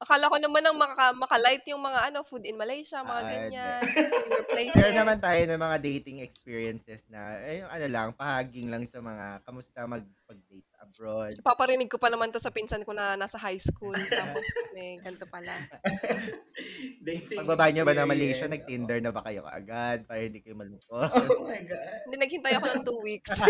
Akala 0.00 0.32
ko 0.32 0.40
naman 0.40 0.64
ang 0.64 0.80
maka, 0.80 1.12
makalight 1.12 1.60
yung 1.68 1.84
mga 1.84 2.08
ano 2.08 2.24
food 2.24 2.48
in 2.48 2.56
Malaysia, 2.56 3.04
mga 3.04 3.20
Ah, 3.20 3.28
ganyan. 3.28 3.84
Share 4.72 4.96
naman 4.96 5.20
tayo 5.20 5.44
ng 5.44 5.60
mga 5.60 5.76
dating 5.76 6.24
experiences 6.24 7.04
na, 7.12 7.36
eh, 7.44 7.60
yung 7.60 7.68
ano 7.68 7.86
lang, 7.90 8.08
pahaging 8.16 8.72
lang 8.72 8.88
sa 8.88 9.04
mga, 9.04 9.44
kamusta 9.44 9.84
magpag-date 9.84 10.08
sa 10.24 10.39
abroad. 10.90 11.38
Paparinig 11.46 11.86
ko 11.86 11.96
pa 12.02 12.10
naman 12.10 12.34
to 12.34 12.42
sa 12.42 12.50
pinsan 12.50 12.82
ko 12.82 12.90
na 12.90 13.14
nasa 13.14 13.38
high 13.38 13.62
school. 13.62 13.94
Tapos, 14.10 14.42
may 14.74 14.98
ganito 14.98 15.26
pala. 15.30 15.54
Dating 17.06 17.38
Pagbaba 17.46 17.70
niyo 17.70 17.86
ba 17.86 17.94
na 17.94 18.10
Malaysia, 18.10 18.50
nag-Tinder 18.50 18.98
na 18.98 19.14
ba 19.14 19.22
kayo 19.22 19.46
kaagad 19.46 20.04
para 20.10 20.20
hindi 20.26 20.42
kayo 20.42 20.58
malungkot? 20.58 21.10
Oh 21.14 21.46
my 21.46 21.62
God. 21.62 21.98
Hindi, 22.10 22.16
naghintay 22.18 22.54
ako 22.58 22.66
ng 22.74 22.82
two 22.82 23.00
weeks. 23.06 23.30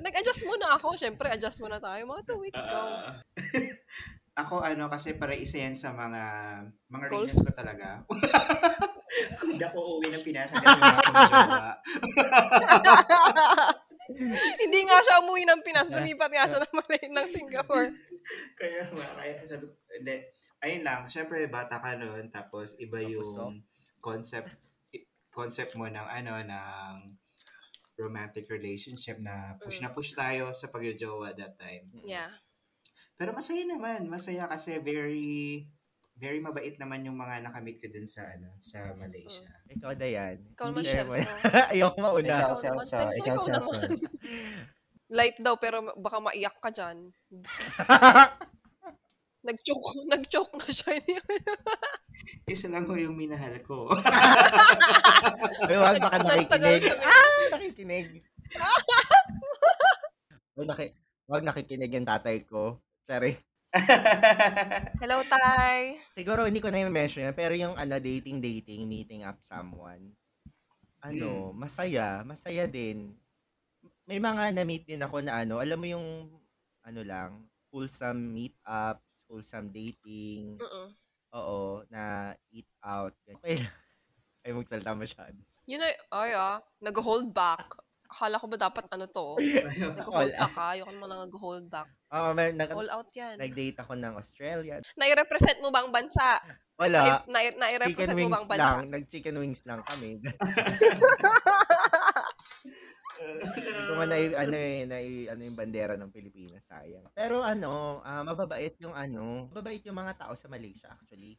Nag-adjust 0.00 0.48
muna 0.48 0.80
ako. 0.80 0.96
Siyempre, 0.96 1.28
adjust 1.28 1.60
muna 1.60 1.76
tayo. 1.76 2.00
Mga 2.08 2.22
two 2.24 2.40
weeks 2.40 2.56
go. 2.56 2.80
Ah. 2.80 3.20
ako 4.40 4.64
ano 4.64 4.88
kasi 4.88 5.20
para 5.20 5.36
isa 5.36 5.60
yan 5.60 5.76
sa 5.76 5.92
mga 5.92 6.22
mga 6.88 7.06
Goals? 7.12 7.28
reasons 7.28 7.44
ko 7.44 7.52
talaga. 7.52 8.00
Kung 9.36 9.52
hindi 9.52 9.64
ako 9.68 10.00
uuwi 10.00 10.08
ng 10.08 10.24
Pinas, 10.24 10.48
akong 10.56 10.80
jowa. 10.80 11.76
Hindi 14.62 14.80
nga 14.86 14.98
siya 15.00 15.20
umuwi 15.24 15.42
ng 15.46 15.62
Pinas. 15.62 15.88
Lumipat 15.90 16.30
nga 16.30 16.46
siya 16.48 16.60
ng, 16.62 16.74
Malay- 16.74 17.12
ng 17.12 17.28
Singapore. 17.30 17.88
Kaya 18.60 18.86
nga, 18.92 19.06
kaya 19.18 19.42
sabi 19.42 19.64
ko, 19.66 19.74
hindi. 19.90 20.16
Ayun 20.60 20.82
lang, 20.86 21.08
syempre 21.10 21.48
bata 21.50 21.80
ka 21.80 21.96
noon, 21.98 22.28
tapos 22.30 22.76
iba 22.78 23.00
Tapos, 23.00 23.10
yung 23.10 23.64
concept 23.98 24.54
i- 24.92 25.08
concept 25.32 25.74
mo 25.74 25.88
ng 25.88 26.06
ano, 26.06 26.38
ng 26.38 26.94
romantic 27.96 28.46
relationship 28.46 29.18
na 29.18 29.56
push 29.58 29.82
na 29.82 29.90
push 29.90 30.14
tayo 30.14 30.52
sa 30.54 30.70
pagjojowa 30.70 31.32
that 31.34 31.56
time. 31.58 31.90
Yeah. 32.04 32.30
Pero 33.20 33.36
masaya 33.36 33.66
naman, 33.66 34.08
masaya 34.08 34.48
kasi 34.48 34.78
very 34.80 35.66
very 36.20 36.36
mabait 36.36 36.76
naman 36.76 37.00
yung 37.08 37.16
mga 37.16 37.48
nakamit 37.48 37.80
ko 37.80 37.88
dun 37.88 38.04
sa 38.04 38.28
ano, 38.28 38.52
sa 38.60 38.92
Malaysia. 39.00 39.48
Ikaw, 39.72 39.96
Dayan. 39.96 40.36
Ikaw 40.52 40.68
naman. 40.68 40.84
Celso. 40.84 41.16
Ayoko 41.72 41.96
mauna. 41.96 42.28
Ikaw, 42.28 42.54
Celso. 42.60 43.00
Ikaw, 43.24 43.36
Celso. 43.40 43.80
Light 45.16 45.40
daw, 45.40 45.56
pero 45.56 45.96
baka 45.96 46.20
maiyak 46.20 46.60
ka 46.60 46.70
dyan. 46.70 47.08
Nag-choke, 49.48 50.04
nag-choke 50.04 50.54
na 50.60 50.68
siya. 50.68 51.00
Isa 52.44 52.68
lang 52.68 52.84
ko 52.84 52.92
yung 52.92 53.16
minahal 53.16 53.56
ko. 53.64 53.88
Ay, 55.64 55.80
wag 55.80 55.96
baka 55.96 56.20
nakikinig. 56.20 56.84
Ah, 57.00 57.56
nakikinig. 57.56 58.20
wag, 60.52 60.66
naki, 60.68 60.92
wag 61.24 61.44
nakikinig 61.48 61.88
yung 61.88 62.04
tatay 62.04 62.44
ko. 62.44 62.84
Sorry. 63.08 63.32
Hello, 65.02 65.22
Tay. 65.30 66.02
Siguro 66.10 66.42
hindi 66.42 66.58
ko 66.58 66.74
na 66.74 66.82
yung 66.82 66.90
mention 66.90 67.22
yan, 67.22 67.36
pero 67.38 67.54
yung 67.54 67.78
ano, 67.78 68.02
dating, 68.02 68.42
dating, 68.42 68.82
meeting 68.90 69.22
up 69.22 69.38
someone, 69.46 70.10
ano, 70.98 71.54
masaya, 71.54 72.26
masaya 72.26 72.66
din. 72.66 73.14
May 74.10 74.18
mga 74.18 74.58
na-meet 74.58 74.90
din 74.90 74.98
ako 75.06 75.22
na 75.22 75.46
ano, 75.46 75.62
alam 75.62 75.78
mo 75.78 75.86
yung, 75.86 76.06
ano 76.82 77.00
lang, 77.06 77.46
wholesome 77.70 78.34
meetups, 78.34 79.06
wholesome 79.30 79.70
dating, 79.70 80.58
Mm-mm. 80.58 80.90
oo, 81.38 81.86
na 81.94 82.34
eat 82.50 82.66
out. 82.82 83.14
Okay. 83.22 83.62
Ay, 84.42 84.50
magsalita 84.50 84.96
masyado. 84.96 85.36
Yun 85.68 85.84
ay, 85.84 85.94
ay 86.10 86.32
ah, 86.34 86.58
nag-hold 86.82 87.30
back. 87.30 87.76
Akala 88.10 88.42
ko 88.42 88.46
ba 88.50 88.58
dapat 88.58 88.84
ano 88.90 89.06
to? 89.06 89.38
Nag-hold 90.02 90.34
back 90.34 90.50
ka. 90.50 90.74
Ayoko 90.74 90.90
naman 90.90 91.08
nag-hold 91.14 91.66
back. 91.70 91.88
Oo, 92.10 92.34
may, 92.34 92.50
nag, 92.50 92.74
All 92.74 92.90
out 92.90 93.06
yan. 93.14 93.38
nag-date 93.38 93.78
ako 93.78 93.94
ng 93.94 94.14
Australian. 94.18 94.82
Nai-represent 94.98 95.62
mo 95.62 95.70
ba 95.70 95.86
ang 95.86 95.94
bansa? 95.94 96.42
Wala. 96.74 97.22
Nai- 97.30 97.54
nai-represent 97.54 98.18
mo 98.18 98.26
ba 98.26 98.34
wings 98.34 98.38
ang 98.42 98.48
bansa? 98.50 98.62
lang. 98.66 98.90
Nag-chicken 98.90 99.36
wings 99.38 99.62
lang 99.62 99.80
kami. 99.86 100.18
Hindi 103.20 103.92
nga 103.94 104.06
na, 104.08 104.16
ano 104.16 104.56
eh, 104.56 104.80
na, 104.88 104.96
ano 105.30 105.40
yung 105.44 105.58
bandera 105.58 105.94
ng 105.94 106.10
Pilipinas, 106.10 106.64
sayang. 106.66 107.04
Pero 107.12 107.44
ano, 107.44 108.00
ah, 108.02 108.24
mababait 108.24 108.74
yung 108.80 108.96
ano, 108.96 109.46
mababait 109.52 109.84
yung 109.84 109.96
mga 109.96 110.16
tao 110.18 110.32
sa 110.34 110.48
Malaysia 110.48 110.88
actually. 110.90 111.36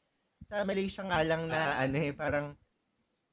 Sa 0.47 0.63
Malaysia 0.63 1.01
nga 1.03 1.21
lang 1.25 1.49
na 1.49 1.81
ano 1.81 1.97
eh, 1.97 2.13
parang 2.13 2.53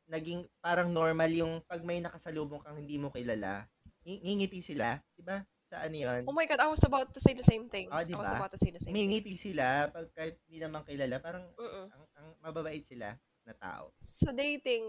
naging 0.09 0.49
parang 0.59 0.89
normal 0.91 1.29
yung 1.31 1.61
pag 1.69 1.85
may 1.85 2.01
nakasalubong 2.01 2.65
kang 2.65 2.81
hindi 2.81 2.97
mo 2.97 3.13
kilala, 3.13 3.69
ng- 4.03 4.25
ngingiti 4.25 4.65
sila, 4.65 4.97
'di 5.15 5.23
ba? 5.23 5.45
Sa 5.69 5.85
ano 5.85 5.95
'yun? 5.95 6.23
Oh 6.25 6.33
my 6.33 6.49
God, 6.49 6.65
I 6.65 6.69
was 6.73 6.81
about 6.83 7.13
to 7.13 7.21
say 7.21 7.37
the 7.37 7.45
same 7.45 7.69
thing. 7.69 7.93
Ah, 7.93 8.01
I 8.01 8.09
was 8.09 8.25
diba? 8.25 8.41
about 8.41 8.53
to 8.57 8.61
say 8.61 8.73
the 8.73 8.81
same 8.81 8.91
thing. 8.91 8.97
Ngingiti 8.97 9.37
sila 9.37 9.93
pag 9.93 10.09
kahit 10.17 10.41
hindi 10.49 10.65
naman 10.65 10.81
kilala, 10.89 11.21
parang 11.21 11.45
Mm-mm. 11.55 11.87
ang, 11.93 12.05
ang 12.17 12.27
mababait 12.41 12.81
sila 12.81 13.13
na 13.49 13.57
tao. 13.57 13.89
Sa 13.97 14.29
dating, 14.37 14.85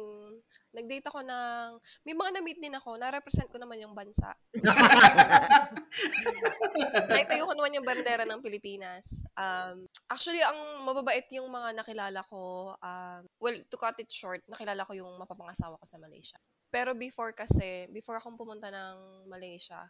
nag-date 0.75 1.07
ako 1.07 1.23
ng, 1.23 1.79
may 2.03 2.11
mga 2.11 2.31
na-meet 2.35 2.59
din 2.59 2.75
ako, 2.75 2.99
na-represent 2.99 3.47
ko 3.47 3.55
naman 3.55 3.79
yung 3.79 3.95
bansa. 3.95 4.35
Naitayo 7.09 7.47
ko 7.47 7.53
naman 7.55 7.79
yung 7.79 7.87
bandera 7.87 8.27
ng 8.27 8.43
Pilipinas. 8.43 9.23
Um, 9.39 9.87
actually, 10.11 10.43
ang 10.43 10.83
mababait 10.83 11.25
yung 11.31 11.47
mga 11.47 11.79
nakilala 11.79 12.19
ko, 12.27 12.75
um, 12.75 13.21
well, 13.39 13.55
to 13.71 13.77
cut 13.79 13.95
it 13.95 14.11
short, 14.11 14.43
nakilala 14.51 14.83
ko 14.83 14.91
yung 14.91 15.15
mapapangasawa 15.15 15.79
ko 15.79 15.85
sa 15.87 15.95
Malaysia. 15.95 16.35
Pero 16.67 16.91
before 16.93 17.31
kasi, 17.31 17.87
before 17.95 18.19
akong 18.19 18.37
pumunta 18.37 18.67
ng 18.69 19.25
Malaysia, 19.31 19.87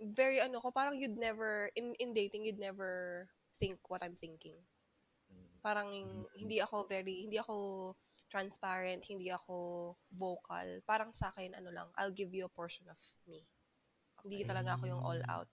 very 0.00 0.40
ano 0.40 0.58
ko, 0.58 0.72
parang 0.72 0.96
you'd 0.96 1.20
never, 1.20 1.68
in, 1.76 1.92
in 2.00 2.16
dating, 2.16 2.48
you'd 2.48 2.58
never 2.58 3.28
think 3.60 3.78
what 3.92 4.00
I'm 4.00 4.16
thinking. 4.16 4.56
Parang 5.66 5.90
hindi 6.38 6.62
ako 6.62 6.86
very, 6.86 7.26
hindi 7.26 7.42
ako 7.42 7.90
transparent, 8.30 9.02
hindi 9.10 9.34
ako 9.34 9.90
vocal. 10.14 10.78
Parang 10.86 11.10
sa 11.10 11.34
akin, 11.34 11.58
ano 11.58 11.74
lang, 11.74 11.90
I'll 11.98 12.14
give 12.14 12.30
you 12.30 12.46
a 12.46 12.52
portion 12.52 12.86
of 12.86 12.98
me. 13.26 13.42
Hindi 14.22 14.46
talaga 14.46 14.78
ako 14.78 14.84
yung 14.86 15.02
all 15.02 15.22
out. 15.26 15.50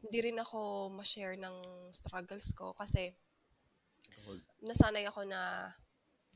Hindi 0.00 0.32
rin 0.32 0.40
ako 0.40 0.88
ma-share 0.96 1.36
ng 1.36 1.60
struggles 1.92 2.56
ko 2.56 2.72
kasi 2.72 3.12
nasanay 4.64 5.04
ako 5.04 5.28
na 5.28 5.72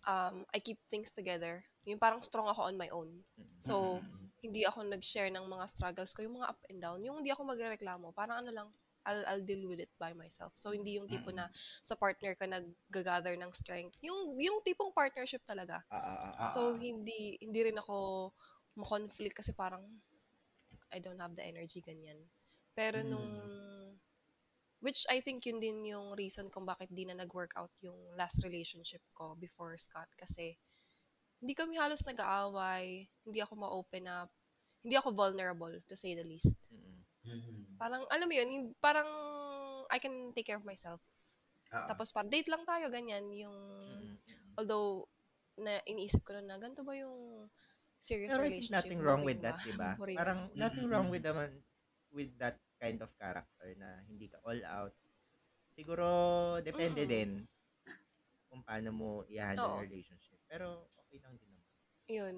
um, 0.04 0.44
I 0.52 0.60
keep 0.60 0.80
things 0.92 1.12
together. 1.12 1.64
Yung 1.88 2.00
parang 2.00 2.20
strong 2.20 2.48
ako 2.48 2.68
on 2.68 2.76
my 2.76 2.92
own. 2.92 3.24
So, 3.60 4.04
hindi 4.44 4.62
ako 4.62 4.86
nag-share 4.86 5.32
ng 5.32 5.44
mga 5.48 5.64
struggles 5.68 6.12
ko, 6.14 6.22
yung 6.22 6.38
mga 6.38 6.48
up 6.52 6.60
and 6.68 6.80
down. 6.80 6.98
Yung 7.02 7.20
hindi 7.20 7.32
ako 7.32 7.48
magreklamo, 7.48 8.12
parang 8.12 8.44
ano 8.44 8.50
lang, 8.52 8.68
I'll, 9.08 9.24
I'll 9.24 9.46
deal 9.48 9.64
with 9.64 9.80
it 9.80 9.88
by 9.96 10.12
myself. 10.12 10.52
So, 10.60 10.76
hindi 10.76 11.00
yung 11.00 11.08
tipo 11.08 11.32
na 11.32 11.48
sa 11.80 11.96
partner 11.96 12.36
ka 12.36 12.44
nag-gather 12.44 13.40
ng 13.40 13.48
strength. 13.56 13.96
Yung, 14.04 14.36
yung 14.36 14.60
tipong 14.60 14.92
partnership 14.92 15.40
talaga. 15.48 15.80
Ah, 15.88 15.96
ah, 15.96 16.32
ah. 16.36 16.50
So, 16.52 16.76
hindi, 16.76 17.40
hindi 17.40 17.60
rin 17.72 17.80
ako 17.80 18.30
ma-conflict 18.76 19.40
kasi 19.40 19.56
parang 19.56 19.80
I 20.92 21.00
don't 21.00 21.20
have 21.20 21.32
the 21.32 21.44
energy, 21.44 21.80
ganyan. 21.80 22.20
Pero 22.76 23.00
nung, 23.00 23.32
which 24.84 25.08
I 25.08 25.24
think 25.24 25.44
yun 25.48 25.58
din 25.58 25.88
yung 25.88 26.12
reason 26.14 26.52
kung 26.52 26.68
bakit 26.68 26.92
di 26.92 27.08
na 27.08 27.16
nag-workout 27.16 27.72
yung 27.80 27.96
last 28.14 28.44
relationship 28.44 29.00
ko 29.16 29.32
before 29.40 29.72
Scott. 29.80 30.12
Kasi, 30.20 30.52
hindi 31.40 31.56
kami 31.56 31.80
halos 31.80 32.04
nag-aaway, 32.04 33.08
hindi 33.24 33.40
ako 33.40 33.54
ma-open 33.56 34.04
up, 34.10 34.30
hindi 34.84 34.94
ako 34.94 35.16
vulnerable, 35.16 35.74
to 35.88 35.96
say 35.96 36.14
the 36.14 36.24
least. 36.24 36.54
Mm-mm. 37.28 37.76
Parang, 37.76 38.02
alam 38.08 38.26
mo 38.26 38.34
yun, 38.34 38.50
parang 38.80 39.08
I 39.88 39.98
can 40.00 40.32
take 40.32 40.48
care 40.48 40.58
of 40.58 40.66
myself. 40.66 41.00
Ah, 41.68 41.84
Tapos 41.88 42.10
parang 42.10 42.32
date 42.32 42.48
lang 42.48 42.64
tayo, 42.64 42.88
ganyan. 42.88 43.28
Yung, 43.36 43.56
Mm-mm. 44.08 44.56
although, 44.56 45.04
na 45.58 45.78
iniisip 45.84 46.24
ko 46.24 46.32
na 46.38 46.42
na, 46.42 46.56
ganito 46.56 46.82
ba 46.82 46.94
yung 46.96 47.46
serious 47.98 48.30
Pero 48.32 48.46
relationship? 48.46 48.74
nothing 48.78 49.00
wrong 49.02 49.22
with 49.26 49.40
that, 49.42 49.58
di 49.68 49.74
ba? 49.74 49.98
Parang 50.16 50.48
nothing 50.54 50.86
wrong 50.88 51.08
with 51.12 51.22
naman 51.22 51.50
with 52.08 52.30
that 52.40 52.56
kind 52.80 53.02
of 53.02 53.10
character 53.18 53.68
na 53.76 54.00
hindi 54.08 54.30
ka 54.30 54.38
all 54.46 54.62
out. 54.64 54.94
Siguro 55.74 56.06
depende 56.62 57.04
Mm. 57.04 57.10
din 57.10 57.30
kung 58.48 58.64
paano 58.64 58.88
mo 58.90 59.08
i-handle 59.28 59.84
relationship. 59.84 60.40
Pero 60.48 60.88
okay 60.96 61.20
lang 61.20 61.36
din 61.36 61.52
naman. 61.52 61.74
Yun. 62.08 62.36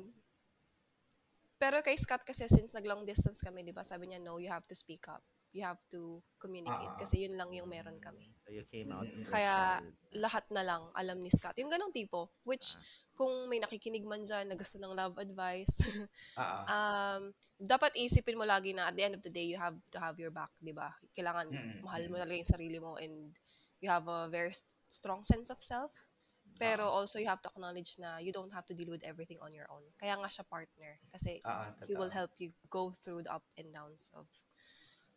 Pero 1.61 1.85
kay 1.85 1.93
Scott 1.95 2.25
kasi 2.25 2.49
since 2.49 2.73
nag-long 2.73 3.05
distance 3.05 3.45
kami, 3.45 3.61
di 3.61 3.77
ba, 3.77 3.85
sabi 3.85 4.09
niya, 4.09 4.17
no, 4.17 4.41
you 4.41 4.49
have 4.49 4.65
to 4.65 4.73
speak 4.73 5.05
up. 5.13 5.21
You 5.53 5.67
have 5.67 5.83
to 5.93 6.23
communicate. 6.41 6.95
Ah. 6.95 6.97
Kasi 6.97 7.27
yun 7.27 7.37
lang 7.37 7.53
yung 7.53 7.69
meron 7.69 8.01
kami. 8.01 8.33
So 8.47 8.55
you 8.55 8.65
came 8.65 8.89
out. 8.95 9.05
Mm. 9.05 9.27
Kaya 9.29 9.83
lahat 10.17 10.47
na 10.55 10.63
lang 10.65 10.89
alam 10.97 11.21
ni 11.21 11.29
Scott. 11.29 11.59
Yung 11.61 11.69
ganong 11.69 11.93
tipo. 11.93 12.33
Which, 12.47 12.79
Ah. 12.79 12.81
kung 13.13 13.51
may 13.53 13.61
nakikinig 13.61 14.07
man 14.09 14.25
dyan 14.25 14.49
na 14.49 14.57
gusto 14.57 14.81
ng 14.81 14.95
love 14.97 15.21
advice, 15.21 15.75
Ah, 16.41 16.41
ah. 16.41 16.65
um, 16.73 17.23
dapat 17.61 17.93
isipin 17.99 18.41
mo 18.41 18.49
lagi 18.49 18.73
na 18.73 18.89
at 18.89 18.97
the 18.97 19.05
end 19.05 19.19
of 19.19 19.21
the 19.21 19.29
day, 19.29 19.45
you 19.45 19.61
have 19.61 19.77
to 19.93 20.01
have 20.01 20.17
your 20.17 20.33
back, 20.33 20.49
di 20.57 20.73
ba? 20.73 20.89
Kailangan 21.13 21.53
Mm, 21.53 21.85
mahal 21.85 22.09
mo 22.09 22.17
talaga 22.17 22.41
yung 22.41 22.49
sarili 22.49 22.79
mo 22.81 22.97
and 22.97 23.35
you 23.85 23.91
have 23.93 24.09
a 24.09 24.31
very 24.33 24.55
st- 24.55 24.71
strong 24.89 25.21
sense 25.27 25.51
of 25.53 25.61
self. 25.61 25.93
Pero 26.61 26.93
Ah. 26.93 27.01
also, 27.01 27.17
you 27.17 27.25
have 27.25 27.41
to 27.41 27.49
acknowledge 27.49 27.97
na 27.97 28.21
you 28.21 28.37
don't 28.37 28.53
have 28.53 28.69
to 28.69 28.77
deal 28.77 28.93
with 28.93 29.01
everything 29.01 29.41
on 29.41 29.57
your 29.57 29.65
own. 29.73 29.81
Kaya 29.97 30.21
nga 30.21 30.29
siya 30.29 30.45
partner. 30.45 31.01
Kasi 31.09 31.41
Ah, 31.49 31.73
ah, 31.73 31.89
he 31.89 31.97
will 31.97 32.13
help 32.13 32.37
you 32.37 32.53
go 32.69 32.93
through 32.93 33.25
the 33.25 33.33
up 33.33 33.49
and 33.57 33.73
downs 33.73 34.13
of 34.13 34.29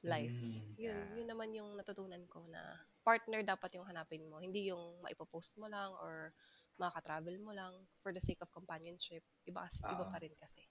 life. 0.08 0.32
Mm, 0.32 0.80
Yun, 0.80 0.96
yeah. 0.96 1.16
yun 1.20 1.28
naman 1.28 1.52
yung 1.52 1.76
natutunan 1.76 2.24
ko 2.32 2.48
na 2.48 2.64
partner 3.04 3.44
dapat 3.44 3.76
yung 3.76 3.84
hanapin 3.84 4.24
mo. 4.32 4.40
Hindi 4.40 4.72
yung 4.72 5.04
maipopost 5.04 5.60
mo 5.60 5.68
lang 5.68 5.92
or 6.00 6.32
makaka-travel 6.80 7.36
mo 7.44 7.52
lang 7.52 7.76
for 8.00 8.16
the 8.16 8.24
sake 8.24 8.40
of 8.40 8.52
companionship. 8.52 9.24
Iba, 9.44 9.68
kasi, 9.68 9.84
iba 9.84 10.08
Oo. 10.08 10.12
pa 10.12 10.20
rin 10.24 10.34
kasi. 10.40 10.64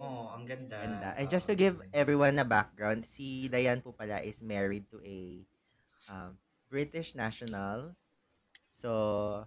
Oh, 0.00 0.32
ang 0.32 0.48
ganda. 0.48 0.80
Ganda. 0.80 1.08
And 1.20 1.28
just 1.28 1.48
to 1.48 1.56
give 1.56 1.80
everyone 1.92 2.40
a 2.40 2.48
background, 2.48 3.04
si 3.04 3.48
Diane 3.48 3.84
po 3.84 3.92
pala 3.92 4.24
is 4.24 4.40
married 4.40 4.88
to 4.88 5.00
a 5.04 5.44
um, 6.08 6.36
British 6.72 7.12
national. 7.12 7.92
So, 8.72 8.90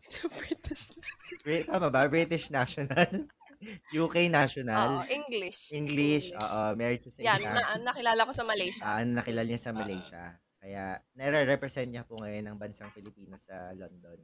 British. 0.39 0.93
Brit 1.43 1.65
tama 1.65 1.89
ba? 1.89 2.05
British 2.05 2.53
national? 2.53 3.25
UK 4.05 4.29
national? 4.29 5.01
Oo, 5.01 5.09
English. 5.09 5.73
English, 5.73 6.29
oo, 6.31 6.61
married 6.77 7.01
siya 7.01 7.11
sa 7.11 7.19
Yan, 7.25 7.41
isa. 7.41 7.49
na, 7.51 7.61
nakilala 7.81 8.21
ko 8.29 8.31
sa 8.31 8.45
Malaysia. 8.45 8.83
Ah, 8.85 9.01
nakilala 9.01 9.49
niya 9.49 9.57
sa 9.59 9.73
Ah. 9.73 9.77
Malaysia. 9.81 10.23
Kaya, 10.61 10.83
nare-represent 11.17 11.89
niya 11.89 12.05
po 12.05 12.21
ngayon 12.21 12.45
ang 12.45 12.57
bansang 12.61 12.93
Pilipinas 12.93 13.49
sa 13.49 13.73
London. 13.73 14.21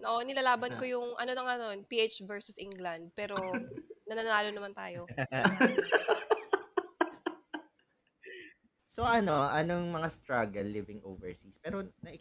Oo, 0.00 0.24
nilalaban 0.24 0.80
ko 0.80 0.84
yung, 0.88 1.12
ano 1.20 1.30
na 1.30 1.42
nga 1.44 1.56
nun, 1.60 1.84
PH 1.84 2.24
versus 2.24 2.56
England. 2.56 3.12
Pero, 3.12 3.36
nananalo 4.08 4.48
naman 4.50 4.72
tayo. 4.72 5.04
So 8.86 9.08
ano, 9.08 9.48
anong 9.48 9.88
mga 9.88 10.08
struggle 10.12 10.68
living 10.68 11.00
overseas? 11.00 11.56
Pero 11.56 11.80
na, 12.04 12.12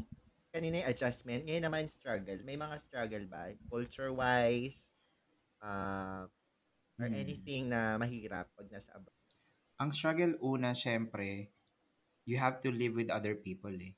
kanina 0.51 0.83
yung 0.83 0.91
adjustment, 0.91 1.47
ngayon 1.47 1.63
naman 1.65 1.87
struggle. 1.87 2.39
May 2.43 2.59
mga 2.59 2.75
struggle 2.77 3.25
ba? 3.31 3.55
Culture-wise, 3.71 4.91
uh, 5.63 6.27
or 6.99 7.07
Hmm. 7.07 7.15
anything 7.17 7.71
na 7.71 7.97
mahirap 7.97 8.51
pag 8.53 8.67
nasa 8.69 8.93
abroad? 8.93 9.15
Ang 9.81 9.89
struggle 9.95 10.37
una, 10.43 10.77
syempre, 10.77 11.49
you 12.27 12.37
have 12.37 12.61
to 12.61 12.69
live 12.69 12.93
with 12.93 13.09
other 13.09 13.33
people 13.33 13.73
eh. 13.73 13.97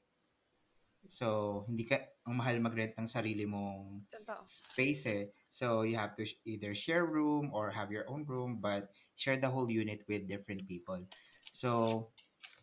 So, 1.12 1.62
hindi 1.68 1.84
ka, 1.84 2.00
ang 2.24 2.40
mahal 2.40 2.64
mag-rent 2.64 2.96
ng 2.96 3.10
sarili 3.10 3.44
mong 3.44 4.08
Totoo. 4.08 4.42
space 4.48 5.04
eh. 5.12 5.24
So, 5.52 5.84
you 5.84 6.00
have 6.00 6.16
to 6.16 6.24
either 6.48 6.72
share 6.72 7.04
room 7.04 7.52
or 7.52 7.76
have 7.76 7.92
your 7.92 8.08
own 8.08 8.24
room, 8.24 8.64
but 8.64 8.88
share 9.20 9.36
the 9.36 9.52
whole 9.52 9.68
unit 9.68 10.08
with 10.08 10.26
different 10.32 10.64
people. 10.64 11.04
So, 11.52 12.08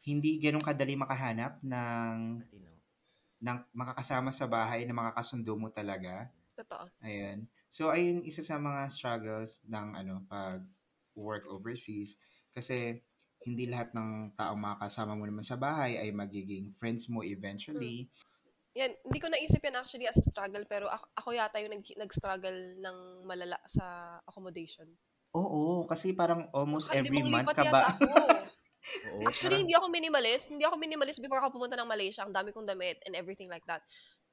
hindi 0.08 0.40
ganun 0.40 0.64
kadali 0.64 0.96
makahanap 0.96 1.60
ng, 1.60 2.40
Latino. 2.40 2.79
Ng 3.40 3.58
makakasama 3.74 4.30
sa 4.32 4.46
bahay 4.48 4.84
na 4.84 4.96
makakasundo 4.96 5.56
mo 5.56 5.68
talaga. 5.72 6.28
Totoo. 6.58 6.90
Ayan. 7.04 7.48
So, 7.72 7.90
ayun 7.92 8.22
isa 8.26 8.42
sa 8.44 8.60
mga 8.60 8.88
struggles 8.92 9.64
ng 9.68 9.96
ano, 9.96 10.24
pag 10.28 10.64
work 11.16 11.46
overseas. 11.48 12.20
Kasi, 12.52 13.00
hindi 13.44 13.64
lahat 13.68 13.96
ng 13.96 14.36
taong 14.36 14.60
makakasama 14.60 15.16
mo 15.16 15.24
naman 15.24 15.44
sa 15.46 15.56
bahay 15.56 15.96
ay 15.96 16.12
magiging 16.12 16.72
friends 16.76 17.08
mo 17.08 17.24
eventually. 17.24 18.10
Yan, 18.78 18.94
hindi 19.02 19.18
ko 19.18 19.26
naisip 19.26 19.58
yan 19.66 19.74
actually 19.82 20.06
as 20.06 20.14
a 20.20 20.22
struggle, 20.22 20.62
pero 20.70 20.86
ako, 20.86 21.06
ako 21.18 21.28
yata 21.34 21.58
yung 21.58 21.74
nag, 21.74 21.84
nag-struggle 21.98 22.78
ng 22.78 22.98
malala 23.26 23.58
sa 23.66 24.18
accommodation. 24.30 24.94
Oo, 25.34 25.86
kasi 25.86 26.10
parang 26.10 26.50
almost 26.50 26.90
Baka 26.90 27.06
every 27.06 27.22
month 27.22 27.54
ka 27.54 27.62
ba? 27.70 27.86
ako. 27.86 28.06
Oo, 28.80 29.28
Actually, 29.28 29.60
parang- 29.60 29.62
hindi 29.66 29.74
ako 29.76 29.86
minimalist. 29.92 30.44
Hindi 30.48 30.64
ako 30.64 30.76
minimalist 30.80 31.20
before 31.20 31.40
ako 31.40 31.60
pumunta 31.60 31.76
ng 31.76 31.88
Malaysia. 31.88 32.24
Ang 32.24 32.32
dami 32.32 32.50
kong 32.50 32.64
damit 32.64 33.00
and 33.04 33.12
everything 33.12 33.46
like 33.52 33.64
that. 33.68 33.84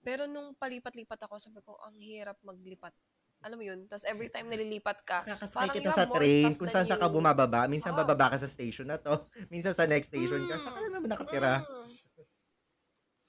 Pero 0.02 0.24
nung 0.24 0.56
palipat-lipat 0.56 1.20
ako, 1.28 1.36
sabi 1.36 1.60
ko, 1.66 1.76
ang 1.84 2.00
hirap 2.00 2.40
maglipat. 2.46 2.96
Alam 3.44 3.58
mo 3.62 3.66
yun? 3.68 3.86
Tapos 3.86 4.08
every 4.08 4.34
time 4.34 4.50
nalilipat 4.50 5.06
ka, 5.06 5.22
Nakakasakay 5.28 5.62
parang 5.62 5.76
kita 5.78 5.90
you 5.92 5.94
sa 5.94 6.02
have 6.02 6.10
more 6.10 6.20
train, 6.24 6.42
stuff 6.42 6.58
kung 6.58 6.72
saan 6.74 6.88
sa 6.90 6.98
ka 6.98 7.08
bumababa. 7.12 7.62
Minsan 7.70 7.94
Oo. 7.94 8.00
bababa 8.02 8.34
ka 8.34 8.38
sa 8.42 8.50
station 8.50 8.90
na 8.90 8.98
to. 8.98 9.14
Minsan 9.54 9.78
sa 9.78 9.86
next 9.86 10.10
station 10.10 10.48
ka. 10.50 10.58
Mm. 10.58 10.64
Saan 10.64 10.74
ka 10.74 10.80
na 10.82 10.90
naman 10.90 11.10
nakatira? 11.12 11.54
Mm. 11.62 11.88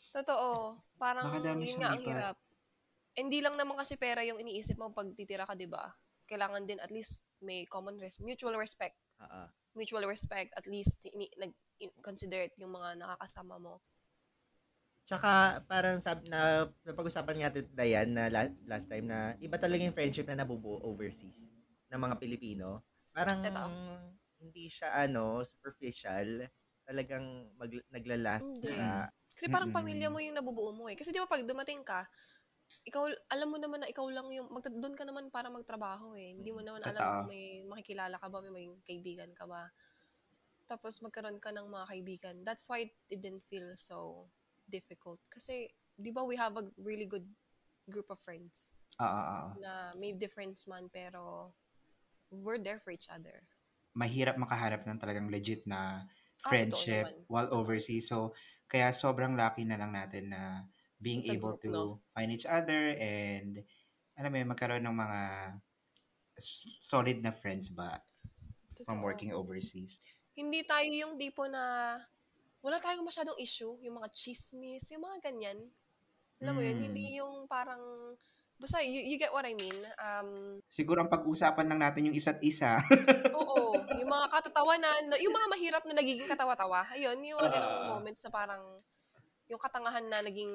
Totoo. 0.08 0.48
Parang 0.96 1.28
Nakadami 1.28 1.68
yun 1.68 1.78
nga 1.82 1.92
ang 1.92 2.00
hirap. 2.00 2.36
Hindi 3.18 3.38
lang 3.44 3.58
naman 3.58 3.76
kasi 3.76 3.98
pera 3.98 4.24
yung 4.24 4.40
iniisip 4.40 4.78
mo 4.78 4.94
pag 4.94 5.10
titira 5.12 5.44
ka, 5.44 5.52
di 5.58 5.68
ba? 5.68 5.92
Kailangan 6.28 6.68
din 6.68 6.78
at 6.78 6.92
least 6.92 7.24
may 7.40 7.64
common 7.64 7.96
res- 7.96 8.20
mutual 8.20 8.54
respect. 8.60 8.94
Oo. 9.24 9.42
Mutual 9.72 10.04
respect, 10.04 10.52
at 10.52 10.68
least 10.68 11.00
ini- 11.08 11.32
nag 11.40 11.52
considerate 12.02 12.52
yung 12.58 12.74
mga 12.74 12.98
nakakasama 12.98 13.56
mo. 13.56 13.78
Tsaka 15.08 15.64
parang 15.64 16.02
sab 16.04 16.20
na 16.28 16.68
napag-usapan 16.84 17.36
nga 17.40 17.48
natin 17.48 17.64
Dayan 17.72 18.12
na 18.12 18.28
la- 18.28 18.52
last 18.68 18.92
time 18.92 19.08
na 19.08 19.32
iba 19.40 19.56
talaga 19.56 19.80
yung 19.80 19.96
friendship 19.96 20.28
na 20.28 20.44
nabubuo 20.44 20.84
overseas 20.84 21.48
ng 21.88 21.96
mga 21.96 22.20
Pilipino. 22.20 22.84
Parang 23.14 23.40
Totoo. 23.40 23.72
hindi 24.36 24.68
siya 24.68 24.92
ano 24.92 25.40
superficial, 25.46 26.44
talagang 26.84 27.24
mag, 27.56 27.72
naglalast 27.88 28.60
Hindi. 28.60 28.74
Kasi 29.38 29.46
parang 29.54 29.70
Mm-mm. 29.70 29.78
pamilya 29.78 30.08
mo 30.10 30.18
yung 30.18 30.34
nabubuo 30.34 30.74
mo 30.74 30.90
eh. 30.90 30.98
Kasi 30.98 31.14
di 31.14 31.22
ba 31.22 31.30
pag 31.30 31.46
dumating 31.46 31.86
ka, 31.86 32.02
ikaw, 32.84 33.04
alam 33.28 33.48
mo 33.48 33.56
naman 33.60 33.80
na 33.82 33.88
ikaw 33.88 34.04
lang 34.08 34.28
yung, 34.32 34.48
mag, 34.48 34.64
doon 34.64 34.94
ka 34.96 35.04
naman 35.04 35.28
para 35.28 35.48
magtrabaho 35.48 36.16
eh. 36.16 36.36
Hindi 36.36 36.50
mo 36.52 36.60
naman 36.64 36.80
alam 36.84 36.96
Totoo. 37.00 37.14
kung 37.24 37.30
may 37.32 37.44
makikilala 37.64 38.16
ka 38.16 38.28
ba, 38.28 38.38
may 38.40 38.52
maging 38.52 38.76
kaibigan 38.84 39.30
ka 39.36 39.44
ba. 39.44 39.68
Tapos 40.68 41.00
magkaroon 41.00 41.40
ka 41.40 41.48
ng 41.52 41.64
mga 41.64 41.86
kaibigan. 41.88 42.34
That's 42.44 42.68
why 42.68 42.84
it 42.84 43.18
didn't 43.20 43.44
feel 43.48 43.72
so 43.76 44.28
difficult. 44.68 45.20
Kasi, 45.32 45.68
di 45.96 46.12
ba 46.12 46.22
we 46.22 46.36
have 46.36 46.54
a 46.60 46.64
really 46.78 47.08
good 47.08 47.24
group 47.88 48.06
of 48.12 48.20
friends 48.20 48.70
Ah, 49.00 49.06
ah, 49.08 49.24
ah. 49.26 49.48
na 49.58 49.72
may 49.96 50.12
difference 50.14 50.66
man 50.68 50.86
pero 50.92 51.50
we're 52.30 52.60
there 52.60 52.78
for 52.78 52.92
each 52.92 53.08
other. 53.08 53.42
mahirap 53.96 54.38
makahanap 54.38 54.86
ng 54.86 54.98
talagang 55.00 55.26
legit 55.26 55.66
na 55.66 56.06
Ah, 56.46 56.54
friendship 56.54 57.02
naman. 57.10 57.26
while 57.26 57.50
overseas. 57.50 58.06
So, 58.06 58.30
kaya 58.70 58.94
sobrang 58.94 59.34
lucky 59.34 59.66
na 59.66 59.74
lang 59.74 59.90
natin 59.90 60.30
na 60.30 60.70
being 60.98 61.22
It's 61.22 61.30
able 61.32 61.54
group, 61.54 61.62
to 61.62 61.70
no? 61.70 61.84
find 62.10 62.28
each 62.28 62.44
other 62.44 62.94
and 62.94 63.62
alam 64.14 64.30
mo 64.30 64.36
yun, 64.36 64.50
magkaroon 64.50 64.82
ng 64.82 64.94
mga 64.94 65.20
solid 66.80 67.18
na 67.18 67.30
friends 67.30 67.70
ba 67.70 68.02
from 68.82 68.98
Totoo. 68.98 69.06
working 69.06 69.30
overseas. 69.32 69.98
hindi 70.34 70.62
tayo 70.62 70.86
yung 70.86 71.18
tipo 71.18 71.46
na 71.46 71.98
wala 72.62 72.78
tayong 72.78 73.02
masyadong 73.02 73.34
issue, 73.38 73.74
yung 73.82 73.98
mga 73.98 74.06
chismis, 74.10 74.86
yung 74.90 75.02
mga 75.02 75.18
ganyan. 75.20 75.58
Alam 76.38 76.54
mo 76.54 76.62
yun, 76.62 76.78
Mm. 76.78 76.84
hindi 76.86 77.18
yung 77.18 77.46
parang, 77.46 78.14
basta 78.54 78.78
you, 78.78 79.02
you 79.02 79.18
get 79.18 79.34
what 79.34 79.42
I 79.42 79.54
mean. 79.54 79.74
Um, 79.98 80.62
Siguro 80.68 81.02
ang 81.02 81.10
pag-usapan 81.10 81.66
lang 81.66 81.82
natin 81.82 82.06
yung 82.06 82.14
isa't 82.14 82.38
isa. 82.38 82.78
oo, 83.34 83.74
yung 83.98 84.06
mga 84.06 84.26
katatawanan, 84.30 85.10
na- 85.10 85.18
yung 85.18 85.34
mga 85.34 85.48
mahirap 85.50 85.82
na 85.86 85.98
nagiging 85.98 86.30
katawa-tawa, 86.30 86.86
ayun, 86.94 87.18
yung 87.18 87.38
mga 87.38 87.58
ganong 87.58 87.74
Ah. 87.74 87.88
moments 87.94 88.22
na 88.22 88.30
parang, 88.30 88.62
yung 89.48 89.60
katangahan 89.60 90.04
na 90.06 90.20
naging 90.20 90.52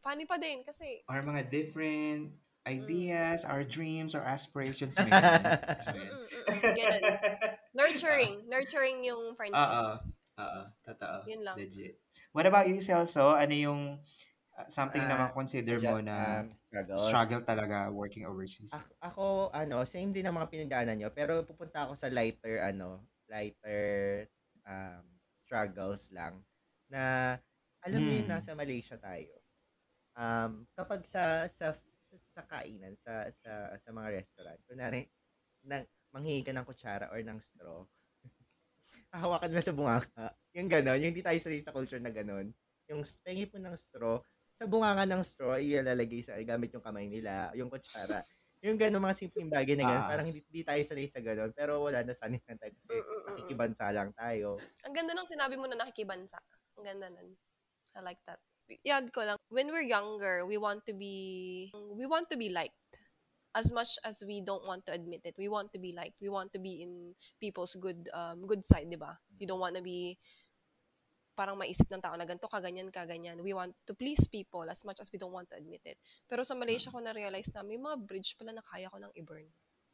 funny 0.00 0.24
pa 0.24 0.40
din 0.40 0.64
kasi, 0.64 1.04
Or 1.08 1.20
mga 1.20 1.48
different 1.52 2.32
Mm. 2.64 2.80
ideas, 2.80 3.44
our 3.44 3.60
dreams, 3.60 4.16
our 4.16 4.24
aspirations. 4.24 4.96
So, 5.84 5.92
mm, 5.92 6.00
mm, 6.00 6.16
mm, 6.16 6.44
mm, 6.48 6.60
ganun. 6.72 7.02
Nurturing, 7.76 8.34
nurturing 8.48 8.98
yung 9.04 9.20
Oo. 9.20 9.36
friendships. 9.36 10.00
Oo. 10.40 10.60
Totoo. 10.80 11.16
Yun 11.28 11.40
lang. 11.44 11.56
Legit. 11.60 12.00
What 12.32 12.48
about 12.48 12.66
you, 12.72 12.80
Celso? 12.80 13.36
Ano 13.36 13.52
yung 13.52 14.00
uh, 14.56 14.66
something 14.66 15.02
na 15.04 15.14
Ah, 15.14 15.28
makonsider 15.28 15.76
mo 15.76 16.00
na 16.00 16.40
um, 16.40 16.56
struggles. 16.72 17.04
struggle 17.12 17.42
talaga 17.44 17.76
working 17.92 18.24
overseas? 18.24 18.72
Ako, 18.72 18.88
ako, 19.04 19.24
ano, 19.52 19.84
same 19.84 20.10
din 20.16 20.24
ang 20.24 20.40
mga 20.40 20.48
pinagdaanan 20.48 20.96
nyo, 20.98 21.10
pero 21.12 21.44
pupunta 21.44 21.84
ako 21.84 22.00
sa 22.00 22.08
lighter, 22.08 22.64
ano, 22.64 23.04
lighter 23.28 24.24
um, 24.64 25.04
struggles 25.36 26.08
lang. 26.16 26.40
Na, 26.88 27.36
alam 27.84 28.02
mo 28.04 28.10
yun, 28.12 28.26
Hmm. 28.26 28.32
nasa 28.32 28.56
Malaysia 28.56 28.96
tayo. 28.98 29.40
Um, 30.16 30.66
kapag 30.78 31.04
sa, 31.08 31.46
sa, 31.50 31.74
sa, 31.74 32.16
sa 32.26 32.42
kainan, 32.48 32.94
sa, 32.98 33.28
sa, 33.34 33.74
sa 33.78 33.90
mga 33.94 34.08
restaurant, 34.22 34.60
kunwari, 34.68 35.10
nang, 35.66 35.86
manghingi 36.14 36.44
ka 36.46 36.52
ng 36.54 36.66
kutsara 36.68 37.10
or 37.12 37.20
ng 37.22 37.40
straw, 37.42 37.84
hahawakan 39.14 39.52
mo 39.54 39.60
sa 39.62 39.74
bunganga. 39.76 40.26
Yung 40.56 40.68
gano'n, 40.70 40.98
yung 41.02 41.10
hindi 41.14 41.24
tayo 41.24 41.38
sanay 41.40 41.62
sa 41.64 41.74
culture 41.74 42.00
na 42.02 42.12
gano'n. 42.14 42.52
Yung 42.90 43.02
pengi 43.24 43.46
po 43.50 43.56
ng 43.60 43.74
straw, 43.78 44.20
sa 44.54 44.64
bunganga 44.70 45.04
ng 45.08 45.22
straw, 45.26 45.58
ilalagay 45.58 46.22
sa 46.22 46.38
gamit 46.44 46.70
yung 46.74 46.84
kamay 46.84 47.06
nila, 47.10 47.50
yung 47.58 47.70
kutsara. 47.72 48.22
yung 48.64 48.80
gano'n, 48.80 49.02
mga 49.02 49.16
simpleng 49.20 49.52
bagay 49.52 49.76
na 49.76 49.84
gano'n, 49.88 50.06
Ah. 50.06 50.08
parang 50.08 50.26
hindi, 50.30 50.40
hindi 50.48 50.62
tayo 50.64 50.80
sanay 50.84 51.04
sa 51.10 51.20
gano'n. 51.20 51.52
Pero 51.52 51.84
wala, 51.84 52.00
nasanay 52.06 52.40
na 52.48 52.56
tayo 52.56 52.72
kasi 52.72 52.88
Mm, 52.88 52.96
mm, 52.96 53.36
mm, 53.44 53.60
nakikibansa 53.64 53.92
lang 53.92 54.10
tayo. 54.16 54.64
Ang 54.86 54.94
ganda 54.96 55.12
ng 55.16 55.26
sinabi 55.32 55.54
mo 55.58 55.66
na 55.68 55.78
nakikibansa. 55.80 56.38
Ang 56.78 56.84
ganda 56.88 57.08
nun. 57.10 57.28
I 57.96 58.00
like 58.02 58.20
that. 58.26 58.38
Yad 58.82 59.12
ko 59.12 59.22
lang, 59.22 59.38
when 59.52 59.68
we're 59.68 59.86
younger, 59.86 60.42
we 60.48 60.56
want 60.56 60.82
to 60.88 60.94
be, 60.94 61.70
we 61.94 62.06
want 62.06 62.30
to 62.30 62.36
be 62.36 62.48
liked. 62.48 62.74
As 63.54 63.70
much 63.70 64.02
as 64.02 64.18
we 64.26 64.42
don't 64.42 64.66
want 64.66 64.82
to 64.86 64.92
admit 64.92 65.22
it, 65.22 65.38
we 65.38 65.46
want 65.46 65.70
to 65.72 65.78
be 65.78 65.94
liked. 65.94 66.18
We 66.18 66.26
want 66.28 66.50
to 66.54 66.58
be 66.58 66.82
in 66.82 67.14
people's 67.38 67.78
good 67.78 68.10
um, 68.10 68.50
good 68.50 68.66
side, 68.66 68.90
di 68.90 68.98
ba? 68.98 69.14
You 69.38 69.46
don't 69.46 69.62
want 69.62 69.78
to 69.78 69.84
be 69.84 70.18
parang 71.34 71.58
maisip 71.58 71.86
ng 71.90 72.02
tao 72.02 72.14
na 72.14 72.26
ganito 72.26 72.46
ka, 72.50 72.62
ganyan 72.62 72.90
ka, 72.94 73.06
ganyan. 73.06 73.42
We 73.42 73.54
want 73.54 73.74
to 73.86 73.94
please 73.94 74.26
people 74.30 74.66
as 74.70 74.82
much 74.86 74.98
as 75.02 75.10
we 75.10 75.18
don't 75.18 75.34
want 75.34 75.50
to 75.50 75.58
admit 75.58 75.82
it. 75.86 75.98
Pero 76.30 76.42
sa 76.46 76.54
Malaysia 76.54 76.90
ko 76.94 76.98
na-realize 77.02 77.50
na 77.54 77.66
may 77.66 77.78
mga 77.78 78.06
bridge 78.06 78.34
pala 78.38 78.54
na 78.54 78.62
kaya 78.62 78.86
ko 78.90 78.98
nang 79.02 79.14
i-burn 79.18 79.46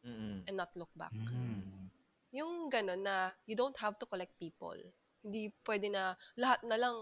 Mm-mm. 0.05 0.45
and 0.49 0.57
not 0.57 0.73
look 0.77 0.93
back 0.97 1.13
Mm. 1.13 1.93
yung 2.33 2.71
gano'n 2.73 3.03
na 3.03 3.33
you 3.45 3.57
don't 3.59 3.77
have 3.81 3.99
to 3.99 4.07
collect 4.07 4.33
people. 4.39 4.77
Hindi 5.21 5.53
pwede 5.67 5.91
na 5.93 6.15
lahat 6.39 6.63
na 6.65 6.79
lang, 6.81 6.97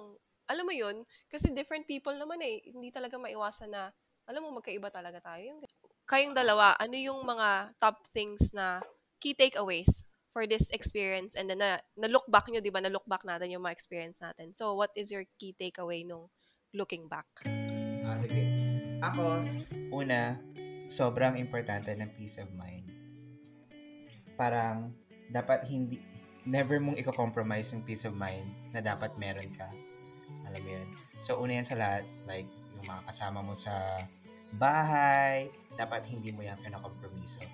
alam 0.49 0.65
mo 0.65 0.73
yun, 0.73 1.05
kasi 1.29 1.53
different 1.53 1.85
people 1.85 2.17
naman 2.17 2.41
eh, 2.41 2.65
hindi 2.73 2.89
talaga 2.89 3.21
maiwasan 3.21 3.69
na, 3.69 3.93
alam 4.25 4.41
mo, 4.41 4.57
magkaiba 4.57 4.89
talaga 4.89 5.21
tayo. 5.21 5.45
Yung, 5.45 5.61
kayong 6.09 6.33
dalawa, 6.33 6.73
ano 6.81 6.97
yung 6.97 7.21
mga 7.21 7.77
top 7.77 8.01
things 8.17 8.49
na 8.57 8.81
key 9.21 9.37
takeaways 9.37 10.09
for 10.33 10.49
this 10.49 10.73
experience 10.73 11.37
and 11.37 11.53
then 11.53 11.61
na, 11.61 11.77
na 12.01 12.09
look 12.09 12.25
back 12.33 12.49
nyo, 12.49 12.65
di 12.65 12.73
ba, 12.73 12.81
na 12.81 12.89
look 12.89 13.05
back 13.05 13.29
natin 13.29 13.53
yung 13.53 13.65
mga 13.65 13.77
experience 13.77 14.25
natin. 14.25 14.57
So, 14.57 14.73
what 14.73 14.89
is 14.97 15.13
your 15.13 15.29
key 15.37 15.53
takeaway 15.53 16.05
nung 16.05 16.33
looking 16.73 17.09
back? 17.09 17.29
Ah, 18.09 18.17
sige. 18.21 18.45
Ako, 19.05 19.45
una, 19.93 20.41
sobrang 20.89 21.37
importante 21.37 21.93
ng 21.93 22.09
peace 22.17 22.41
of 22.41 22.49
mind. 22.57 22.89
Parang, 24.37 24.97
dapat 25.29 25.69
hindi, 25.69 26.01
never 26.49 26.81
mong 26.81 26.97
i-compromise 26.97 27.77
yung 27.77 27.85
peace 27.85 28.09
of 28.09 28.17
mind 28.17 28.49
na 28.73 28.81
dapat 28.81 29.13
meron 29.21 29.53
ka. 29.53 29.69
Alam 30.49 30.61
mo 30.65 30.71
yun? 30.75 30.89
So, 31.21 31.39
una 31.39 31.61
yan 31.61 31.67
sa 31.67 31.77
lahat, 31.77 32.05
like, 32.25 32.49
yung 32.79 32.87
mga 32.89 33.03
kasama 33.11 33.45
mo 33.45 33.53
sa 33.53 33.75
bahay, 34.57 35.53
dapat 35.77 36.09
hindi 36.09 36.33
mo 36.33 36.43
yan 36.43 36.57
pinakompromiso. 36.65 37.45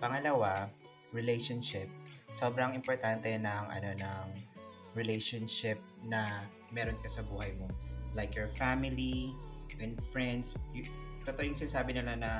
Pangalawa, 0.00 0.70
relationship. 1.12 1.86
Sobrang 2.32 2.72
importante 2.72 3.28
ng, 3.28 3.64
ano, 3.68 3.90
ng 3.92 4.26
relationship 4.96 5.78
na 6.04 6.48
meron 6.72 6.96
ka 6.98 7.08
sa 7.08 7.22
buhay 7.24 7.52
mo. 7.56 7.68
Like 8.16 8.32
your 8.32 8.48
family 8.48 9.36
and 9.76 10.00
friends. 10.00 10.56
You, 10.72 10.88
totoo 11.28 11.44
yung 11.44 11.58
sinasabi 11.58 11.92
nila 11.96 12.16
na 12.16 12.30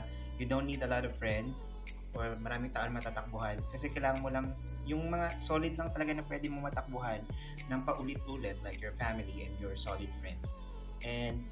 you 0.41 0.49
don't 0.49 0.65
need 0.65 0.81
a 0.81 0.89
lot 0.89 1.05
of 1.05 1.13
friends 1.13 1.69
or 2.17 2.35
maraming 2.41 2.73
taon 2.73 2.95
matatakbuhan 2.95 3.61
kasi 3.69 3.93
kailangan 3.93 4.21
mo 4.25 4.33
lang 4.33 4.57
yung 4.89 5.13
mga 5.13 5.37
solid 5.37 5.77
lang 5.77 5.93
talaga 5.93 6.17
na 6.17 6.25
pwede 6.25 6.49
mo 6.49 6.65
matakbuhan 6.65 7.21
ng 7.69 7.81
paulit-ulit 7.85 8.57
like 8.65 8.81
your 8.81 8.97
family 8.97 9.45
and 9.45 9.53
your 9.61 9.77
solid 9.77 10.09
friends. 10.17 10.57
And 11.05 11.45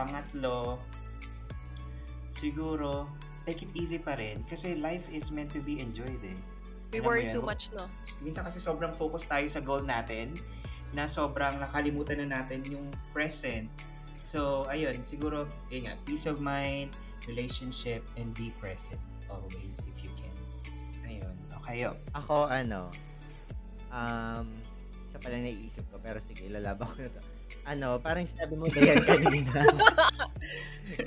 pangatlo, 0.00 0.80
siguro, 2.32 3.04
take 3.44 3.68
it 3.68 3.72
easy 3.76 4.00
pa 4.00 4.16
rin 4.16 4.40
kasi 4.48 4.80
life 4.80 5.12
is 5.12 5.28
meant 5.28 5.52
to 5.52 5.60
be 5.60 5.84
enjoyed 5.84 6.24
eh. 6.24 6.40
We 6.90 6.98
Alam 6.98 7.06
worry 7.06 7.24
too 7.30 7.44
much, 7.44 7.70
no? 7.70 7.86
minsan 8.24 8.42
kasi 8.42 8.58
sobrang 8.58 8.96
focus 8.96 9.28
tayo 9.28 9.46
sa 9.46 9.62
goal 9.62 9.86
natin 9.86 10.34
na 10.90 11.06
sobrang 11.06 11.54
nakalimutan 11.62 12.26
na 12.26 12.42
natin 12.42 12.66
yung 12.66 12.90
present. 13.14 13.70
So, 14.18 14.66
ayun, 14.66 15.06
siguro, 15.06 15.46
yun 15.70 15.86
nga, 15.86 15.94
peace 16.02 16.26
of 16.26 16.42
mind, 16.42 16.90
relationship, 17.30 18.02
and 18.18 18.34
be 18.34 18.50
present 18.58 18.98
always 19.30 19.78
if 19.86 20.02
you 20.02 20.10
can. 21.62 21.72
Ayun, 21.72 21.92
okay, 21.92 22.00
yo. 22.00 22.16
Ako, 22.16 22.48
ano, 22.48 22.90
um, 23.92 24.46
isa 25.06 25.18
pala 25.18 25.36
naiisip 25.42 25.84
ko, 25.90 25.98
pero 25.98 26.18
sige, 26.22 26.46
lalaban 26.48 26.86
ko 26.86 26.98
na 27.02 27.10
to. 27.10 27.22
Ano, 27.66 27.98
parang 27.98 28.24
sinabi 28.24 28.54
mo 28.54 28.70
ba 28.70 28.78
yan 28.78 29.02
kanina? 29.10 29.66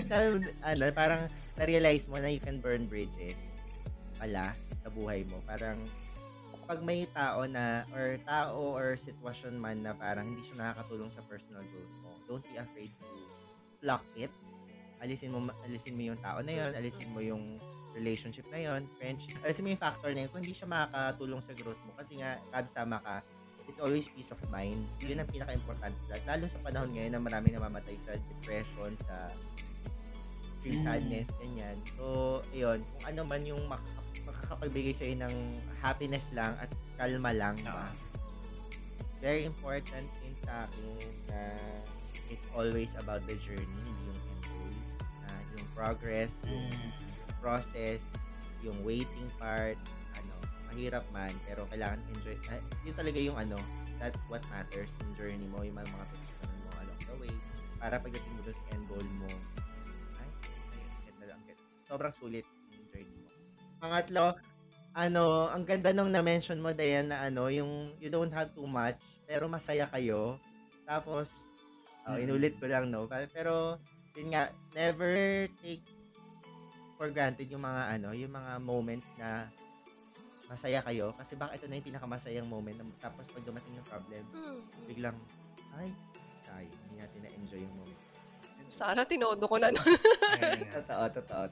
sabi 0.03 0.25
mo, 0.35 0.37
ano, 0.61 0.83
parang 0.91 1.21
na-realize 1.55 2.11
mo 2.11 2.19
na 2.19 2.29
you 2.29 2.43
can 2.43 2.59
burn 2.59 2.85
bridges 2.85 3.55
pala 4.19 4.51
sa 4.83 4.91
buhay 4.91 5.23
mo. 5.31 5.39
Parang, 5.47 5.79
pag 6.63 6.79
may 6.83 7.07
tao 7.11 7.43
na, 7.47 7.83
or 7.91 8.19
tao 8.23 8.75
or 8.75 8.95
sitwasyon 8.95 9.59
man 9.59 9.83
na 9.83 9.91
parang 9.95 10.31
hindi 10.35 10.43
siya 10.47 10.63
nakakatulong 10.63 11.11
sa 11.11 11.23
personal 11.27 11.63
growth 11.71 11.95
mo, 12.03 12.11
don't 12.27 12.45
be 12.47 12.55
afraid 12.59 12.91
to 13.03 13.07
block 13.83 14.03
it. 14.15 14.31
Alisin 15.03 15.35
mo, 15.35 15.51
alisin 15.67 15.99
mo 15.99 16.07
yung 16.07 16.19
tao 16.23 16.39
na 16.39 16.55
yon, 16.55 16.71
alisin 16.71 17.11
mo 17.11 17.19
yung 17.19 17.59
relationship 17.93 18.45
na 18.49 18.59
yon, 18.59 18.89
friendship. 18.97 19.37
Alisin 19.45 19.63
mo 19.65 19.69
yung 19.73 19.81
factor 19.81 20.09
na 20.11 20.25
yun 20.25 20.29
kung 20.33 20.41
hindi 20.41 20.53
siya 20.53 20.67
makakatulong 20.67 21.41
sa 21.41 21.53
growth 21.53 21.79
mo. 21.85 21.93
Kasi 21.95 22.17
nga, 22.19 22.41
Kabs, 22.49 22.73
tama 22.73 22.97
ka, 23.01 23.21
it's 23.69 23.79
always 23.79 24.09
peace 24.11 24.33
of 24.33 24.41
mind. 24.49 24.83
Yun 25.05 25.21
ang 25.21 25.29
pinaka-importante 25.29 25.95
sa 26.05 26.17
lahat. 26.17 26.23
Lalo 26.27 26.45
sa 26.49 26.59
panahon 26.61 26.89
ngayon 26.91 27.11
na 27.15 27.21
marami 27.21 27.53
namamatay 27.53 27.95
sa 28.01 28.17
depression, 28.17 28.97
sa 29.05 29.31
extreme 30.49 30.79
Mm. 30.79 30.85
sadness, 30.85 31.29
ganyan. 31.39 31.77
So, 31.95 32.03
ayun, 32.51 32.79
kung 32.81 33.03
ano 33.07 33.21
man 33.23 33.41
yung 33.45 33.61
mak- 33.67 33.91
makakapagbigay 34.23 34.95
sa'yo 34.95 35.15
ng 35.19 35.35
happiness 35.79 36.31
lang 36.31 36.55
at 36.59 36.69
kalma 36.97 37.31
lang, 37.31 37.55
Ah. 37.63 37.87
ba? 37.87 37.87
Very 39.23 39.47
important 39.47 40.07
din 40.19 40.35
sa 40.43 40.67
akin 40.67 40.99
na 41.31 41.39
it's 42.27 42.47
always 42.51 42.91
about 42.99 43.23
the 43.23 43.39
journey, 43.39 43.63
hindi 43.63 44.11
yung 44.11 44.19
end 44.19 44.43
goal. 44.43 44.73
Na 45.23 45.31
yung 45.55 45.67
progress, 45.71 46.43
yung 46.43 46.67
process, 47.43 48.15
yung 48.63 48.79
waiting 48.87 49.27
part, 49.35 49.75
ano, 50.15 50.33
mahirap 50.71 51.03
man, 51.11 51.35
pero 51.43 51.67
kailangan 51.67 51.99
enjoy. 52.15 52.39
ah, 52.47 52.63
yun 52.87 52.95
talaga 52.95 53.19
yung 53.19 53.35
ano, 53.35 53.59
that's 53.99 54.23
what 54.31 54.39
matters, 54.47 54.87
yung 55.03 55.11
journey 55.19 55.47
mo, 55.51 55.59
yung 55.67 55.75
mga 55.75 55.91
mga 55.91 56.05
pagkakaroon 56.07 56.59
mo 56.63 56.71
along 56.79 57.01
the 57.03 57.15
way. 57.19 57.33
Para 57.77 57.99
pagdating 57.99 58.31
mo 58.31 58.41
sa 58.47 58.55
end 58.71 58.87
goal 58.87 59.07
mo, 59.19 59.27
ay, 60.23 60.29
ay, 60.71 60.83
ganda 61.03 61.35
lang. 61.35 61.39
Sobrang 61.83 62.15
sulit 62.15 62.47
yung 62.71 62.87
journey 62.95 63.11
mo. 63.19 63.27
Pangatlo, 63.83 64.39
ano, 64.95 65.51
ang 65.51 65.67
ganda 65.67 65.91
nung 65.91 66.15
na-mention 66.15 66.63
mo, 66.63 66.71
Dayan, 66.71 67.11
na 67.11 67.27
ano, 67.27 67.51
yung 67.51 67.91
you 67.99 68.07
don't 68.07 68.31
have 68.31 68.55
too 68.55 68.65
much, 68.65 69.19
pero 69.27 69.51
masaya 69.51 69.83
kayo. 69.91 70.39
Tapos, 70.87 71.51
oh, 72.07 72.15
Mm. 72.15 72.23
inulit 72.27 72.53
ko 72.61 72.71
lang, 72.71 72.87
no? 72.87 73.07
Pero, 73.35 73.79
yun 74.15 74.31
nga, 74.31 74.53
never 74.77 75.47
take 75.59 75.83
for 76.93 77.09
granted 77.09 77.47
yung 77.47 77.61
mga 77.61 77.81
ano, 77.91 78.09
yung 78.11 78.29
mga 78.29 78.51
moments 78.59 79.09
na 79.15 79.49
masaya 80.45 80.79
kayo 80.81 81.11
kasi 81.13 81.33
baka 81.33 81.55
ito 81.55 81.65
na 81.65 81.75
yung 81.75 81.87
pinakamasayang 81.87 82.45
moment 82.45 82.77
tapos 82.99 83.25
pag 83.27 83.41
dumating 83.41 83.73
yung 83.73 83.87
problem 83.87 84.23
Hmm. 84.29 84.59
biglang 84.85 85.17
ay 85.73 85.89
sayang 86.39 86.69
hindi 86.85 86.95
natin 86.99 87.19
na-enjoy 87.21 87.59
yung 87.59 87.75
moment 87.75 88.01
Sana 88.69 89.01
tinodo 89.03 89.45
ko 89.45 89.57
na. 89.57 89.69
totoo 90.73 91.05
totoo 91.11 91.45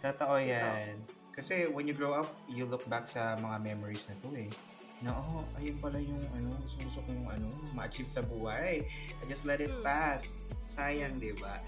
Totoo 0.00 0.36
yan. 0.36 1.00
Kasi 1.32 1.64
when 1.66 1.84
you 1.84 1.92
grow 1.92 2.12
up, 2.14 2.28
you 2.46 2.64
look 2.64 2.84
back 2.86 3.04
sa 3.04 3.36
mga 3.36 3.56
memories 3.58 4.04
na 4.06 4.16
to 4.20 4.28
eh. 4.32 4.52
Na, 5.00 5.12
oh, 5.12 5.44
ayun 5.56 5.80
pala 5.80 5.96
yung 5.96 6.20
ano, 6.30 6.52
gusto 6.60 6.76
gusto 6.80 7.00
kong 7.02 7.24
ano, 7.26 7.48
ma-achieve 7.72 8.06
sa 8.06 8.20
buhay. 8.20 8.84
I 8.84 9.22
just 9.24 9.44
let 9.44 9.58
it 9.58 9.68
Hmm. 9.70 9.80
pass. 9.80 10.36
Sayang, 10.62 11.16
di 11.16 11.32
ba? 11.34 11.60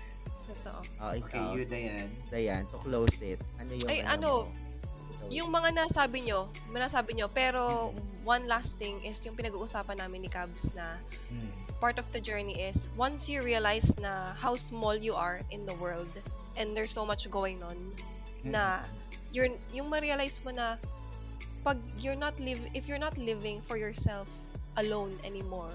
Totoo. 0.46 0.80
oh, 1.02 1.10
Okay, 1.10 1.42
ikaw 1.42 1.54
you, 1.54 1.64
Dayan. 1.66 2.08
Dayan 2.30 2.62
to 2.70 2.78
close 2.80 3.18
it 3.20 3.42
ano 3.58 3.70
yung 3.74 3.88
Ay, 3.90 3.98
ano, 4.06 4.30
mo? 4.30 4.36
Ikaw. 4.46 4.64
Yung 5.26 5.50
mga 5.50 5.70
nasabi 5.74 6.22
nyo, 6.22 6.46
mga 6.70 6.86
nasabi 6.86 7.18
nyo, 7.18 7.26
pero 7.26 7.90
one 8.22 8.46
last 8.46 8.78
thing 8.78 9.02
is 9.02 9.18
yung 9.26 9.34
pinag-uusapan 9.34 9.98
namin 9.98 10.22
ni 10.22 10.30
Cabs 10.30 10.70
na 10.74 11.02
Hmm. 11.26 11.50
part 11.76 11.98
of 11.98 12.06
the 12.14 12.22
journey 12.22 12.56
is 12.56 12.88
once 12.96 13.28
you 13.28 13.42
realize 13.42 13.90
na 14.00 14.32
how 14.38 14.54
small 14.56 14.94
you 14.96 15.12
are 15.12 15.42
in 15.52 15.66
the 15.66 15.74
world 15.76 16.08
and 16.56 16.72
there's 16.72 16.94
so 16.94 17.04
much 17.04 17.28
going 17.28 17.60
on 17.60 17.76
na 18.40 18.80
you're 19.28 19.52
yung 19.74 19.90
ma-realize 19.92 20.40
mo 20.40 20.56
na 20.56 20.80
pag 21.60 21.76
you're 22.00 22.16
not 22.16 22.32
live 22.40 22.62
if 22.72 22.88
you're 22.88 23.02
not 23.02 23.12
living 23.20 23.60
for 23.60 23.76
yourself 23.76 24.24
alone 24.80 25.12
anymore 25.20 25.74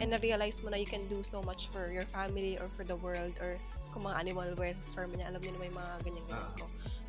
and 0.00 0.16
na-realize 0.16 0.64
mo 0.64 0.72
na 0.72 0.80
you 0.80 0.88
can 0.88 1.04
do 1.12 1.20
so 1.20 1.44
much 1.44 1.68
for 1.68 1.92
your 1.92 2.08
family 2.08 2.56
or 2.56 2.72
for 2.72 2.82
the 2.88 2.96
world 2.96 3.36
or 3.38 3.60
kung 3.92 4.08
mga 4.08 4.16
animal 4.16 4.48
welfare 4.56 5.06
mo 5.06 5.18
niya, 5.20 5.28
alam 5.28 5.40
niyo 5.44 5.52
na 5.54 5.60
may 5.60 5.72
mga 5.72 5.92
ganyan-ganyan 6.06 6.50
Ah. 6.50 6.56
ko. 6.56 6.64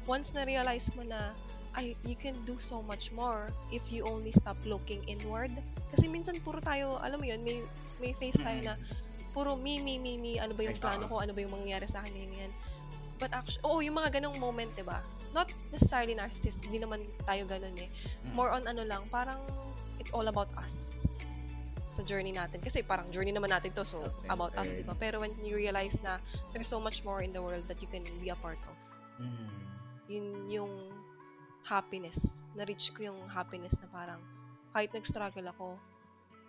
Once 0.10 0.36
na-realize 0.36 0.92
mo 0.98 1.08
na 1.08 1.32
ay, 1.72 1.96
you 2.04 2.20
can 2.20 2.36
do 2.44 2.60
so 2.60 2.84
much 2.84 3.16
more 3.16 3.48
if 3.72 3.96
you 3.96 4.04
only 4.04 4.36
stop 4.36 4.60
looking 4.68 5.00
inward. 5.08 5.56
Kasi 5.88 6.12
minsan 6.12 6.36
puro 6.44 6.60
tayo, 6.60 7.00
alam 7.00 7.16
mo 7.16 7.24
yun, 7.24 7.40
may, 7.48 7.64
may 8.04 8.12
face 8.12 8.36
tayo 8.36 8.60
na 8.60 8.76
puro 9.32 9.56
me, 9.56 9.80
me, 9.80 9.96
me, 9.96 10.20
me, 10.20 10.36
ano 10.36 10.52
ba 10.52 10.68
yung 10.68 10.76
plano 10.76 11.08
ko, 11.08 11.24
ano 11.24 11.32
ba 11.32 11.40
yung 11.40 11.56
mangyayari 11.56 11.88
sa 11.88 12.04
akin, 12.04 12.12
ganyan. 12.12 12.52
But 13.16 13.32
actually, 13.32 13.64
oo, 13.64 13.80
yung 13.80 13.96
mga 13.96 14.20
ganong 14.20 14.36
moment, 14.36 14.76
diba? 14.76 15.00
Not 15.32 15.48
necessarily 15.72 16.12
narcissist, 16.12 16.60
hindi 16.60 16.84
naman 16.84 17.08
tayo 17.24 17.48
ganon 17.48 17.78
eh. 17.80 17.88
Mm. 18.28 18.36
More 18.36 18.52
on 18.52 18.68
ano 18.68 18.84
lang, 18.84 19.08
parang 19.08 19.40
it's 19.96 20.12
all 20.12 20.28
about 20.28 20.52
us 20.60 21.08
sa 21.92 22.02
journey 22.02 22.32
natin. 22.32 22.64
Kasi 22.64 22.82
parang 22.82 23.12
journey 23.12 23.36
naman 23.36 23.52
natin 23.52 23.76
to, 23.76 23.84
so 23.84 24.00
Self-centered. 24.02 24.32
about 24.32 24.54
us, 24.56 24.72
diba? 24.72 24.96
Pero 24.96 25.20
when 25.20 25.36
you 25.44 25.56
realize 25.56 26.00
na 26.00 26.18
there's 26.52 26.68
so 26.68 26.80
much 26.80 27.04
more 27.04 27.20
in 27.22 27.32
the 27.32 27.44
world 27.44 27.68
that 27.68 27.84
you 27.84 27.88
can 27.88 28.02
be 28.20 28.32
a 28.32 28.38
part 28.40 28.60
of, 28.66 28.78
Hmm. 29.22 29.54
Yun 30.10 30.28
yung 30.50 30.74
happiness. 31.62 32.42
Na-reach 32.58 32.90
ko 32.92 33.06
yung 33.06 33.20
happiness 33.30 33.78
na 33.78 33.88
parang 33.88 34.18
kahit 34.74 34.90
nag-struggle 34.92 35.46
ako, 35.46 35.78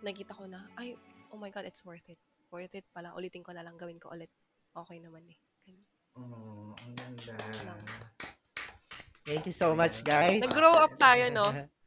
nakita 0.00 0.32
ko 0.32 0.48
na, 0.48 0.64
ay, 0.80 0.96
oh 1.28 1.36
my 1.36 1.52
God, 1.52 1.68
it's 1.68 1.84
worth 1.84 2.06
it. 2.08 2.16
Worth 2.48 2.72
it 2.72 2.88
pala. 2.90 3.12
Ulitin 3.12 3.44
ko 3.44 3.52
na 3.52 3.60
lang, 3.60 3.76
gawin 3.76 4.00
ko 4.00 4.08
ulit. 4.10 4.32
Okay 4.72 4.98
naman 4.98 5.20
eh. 5.28 5.36
Ganun. 5.68 5.84
Oh, 6.16 6.72
ang 6.80 6.94
ganda. 6.96 7.36
Thank 9.22 9.46
you 9.46 9.54
so 9.54 9.76
much, 9.76 10.00
guys. 10.02 10.40
Nag-grow 10.40 10.72
up 10.82 10.96
tayo, 10.96 11.28
no? 11.28 11.46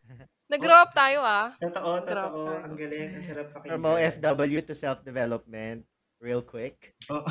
Nag-grow 0.55 0.79
up 0.79 0.91
tayo, 0.95 1.19
ah. 1.19 1.51
Totoo, 1.59 1.91
totoo. 1.99 2.41
Ang 2.63 2.75
galing. 2.79 3.11
Ang 3.19 3.25
sarap 3.27 3.51
pakinggan. 3.51 3.71
From 3.75 3.83
OFW 3.83 4.59
to 4.63 4.73
self-development, 4.73 5.83
real 6.23 6.39
quick. 6.39 6.95
Oh. 7.11 7.27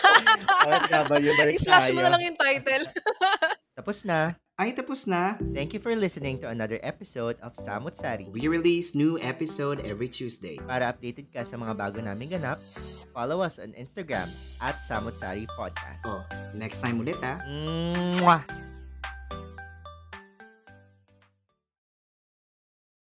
OFW, 0.66 1.30
balik 1.36 1.60
I-slash 1.60 1.92
mo 1.92 2.00
tayo. 2.00 2.06
na 2.08 2.12
lang 2.16 2.22
yung 2.24 2.38
title. 2.40 2.84
Tapos 3.78 4.00
na. 4.08 4.32
Ay, 4.54 4.70
tapos 4.70 5.10
na. 5.10 5.34
Thank 5.50 5.74
you 5.74 5.82
for 5.82 5.90
listening 5.98 6.38
to 6.38 6.46
another 6.46 6.78
episode 6.86 7.34
of 7.42 7.58
Samut 7.58 7.98
Sari. 7.98 8.30
We 8.30 8.46
release 8.46 8.94
new 8.94 9.18
episode 9.18 9.82
every 9.82 10.06
Tuesday. 10.06 10.62
Para 10.62 10.86
updated 10.94 11.34
ka 11.34 11.42
sa 11.42 11.58
mga 11.58 11.74
bago 11.74 11.98
naming 11.98 12.30
ganap, 12.38 12.62
follow 13.10 13.42
us 13.42 13.58
on 13.58 13.74
Instagram 13.74 14.30
at 14.62 14.78
Samut 14.78 15.18
Sari 15.18 15.50
Podcast. 15.58 16.06
Oh, 16.06 16.22
next 16.54 16.86
time 16.86 17.02
ulit 17.02 17.18
ah. 17.26 17.42
Mwah! 18.22 18.63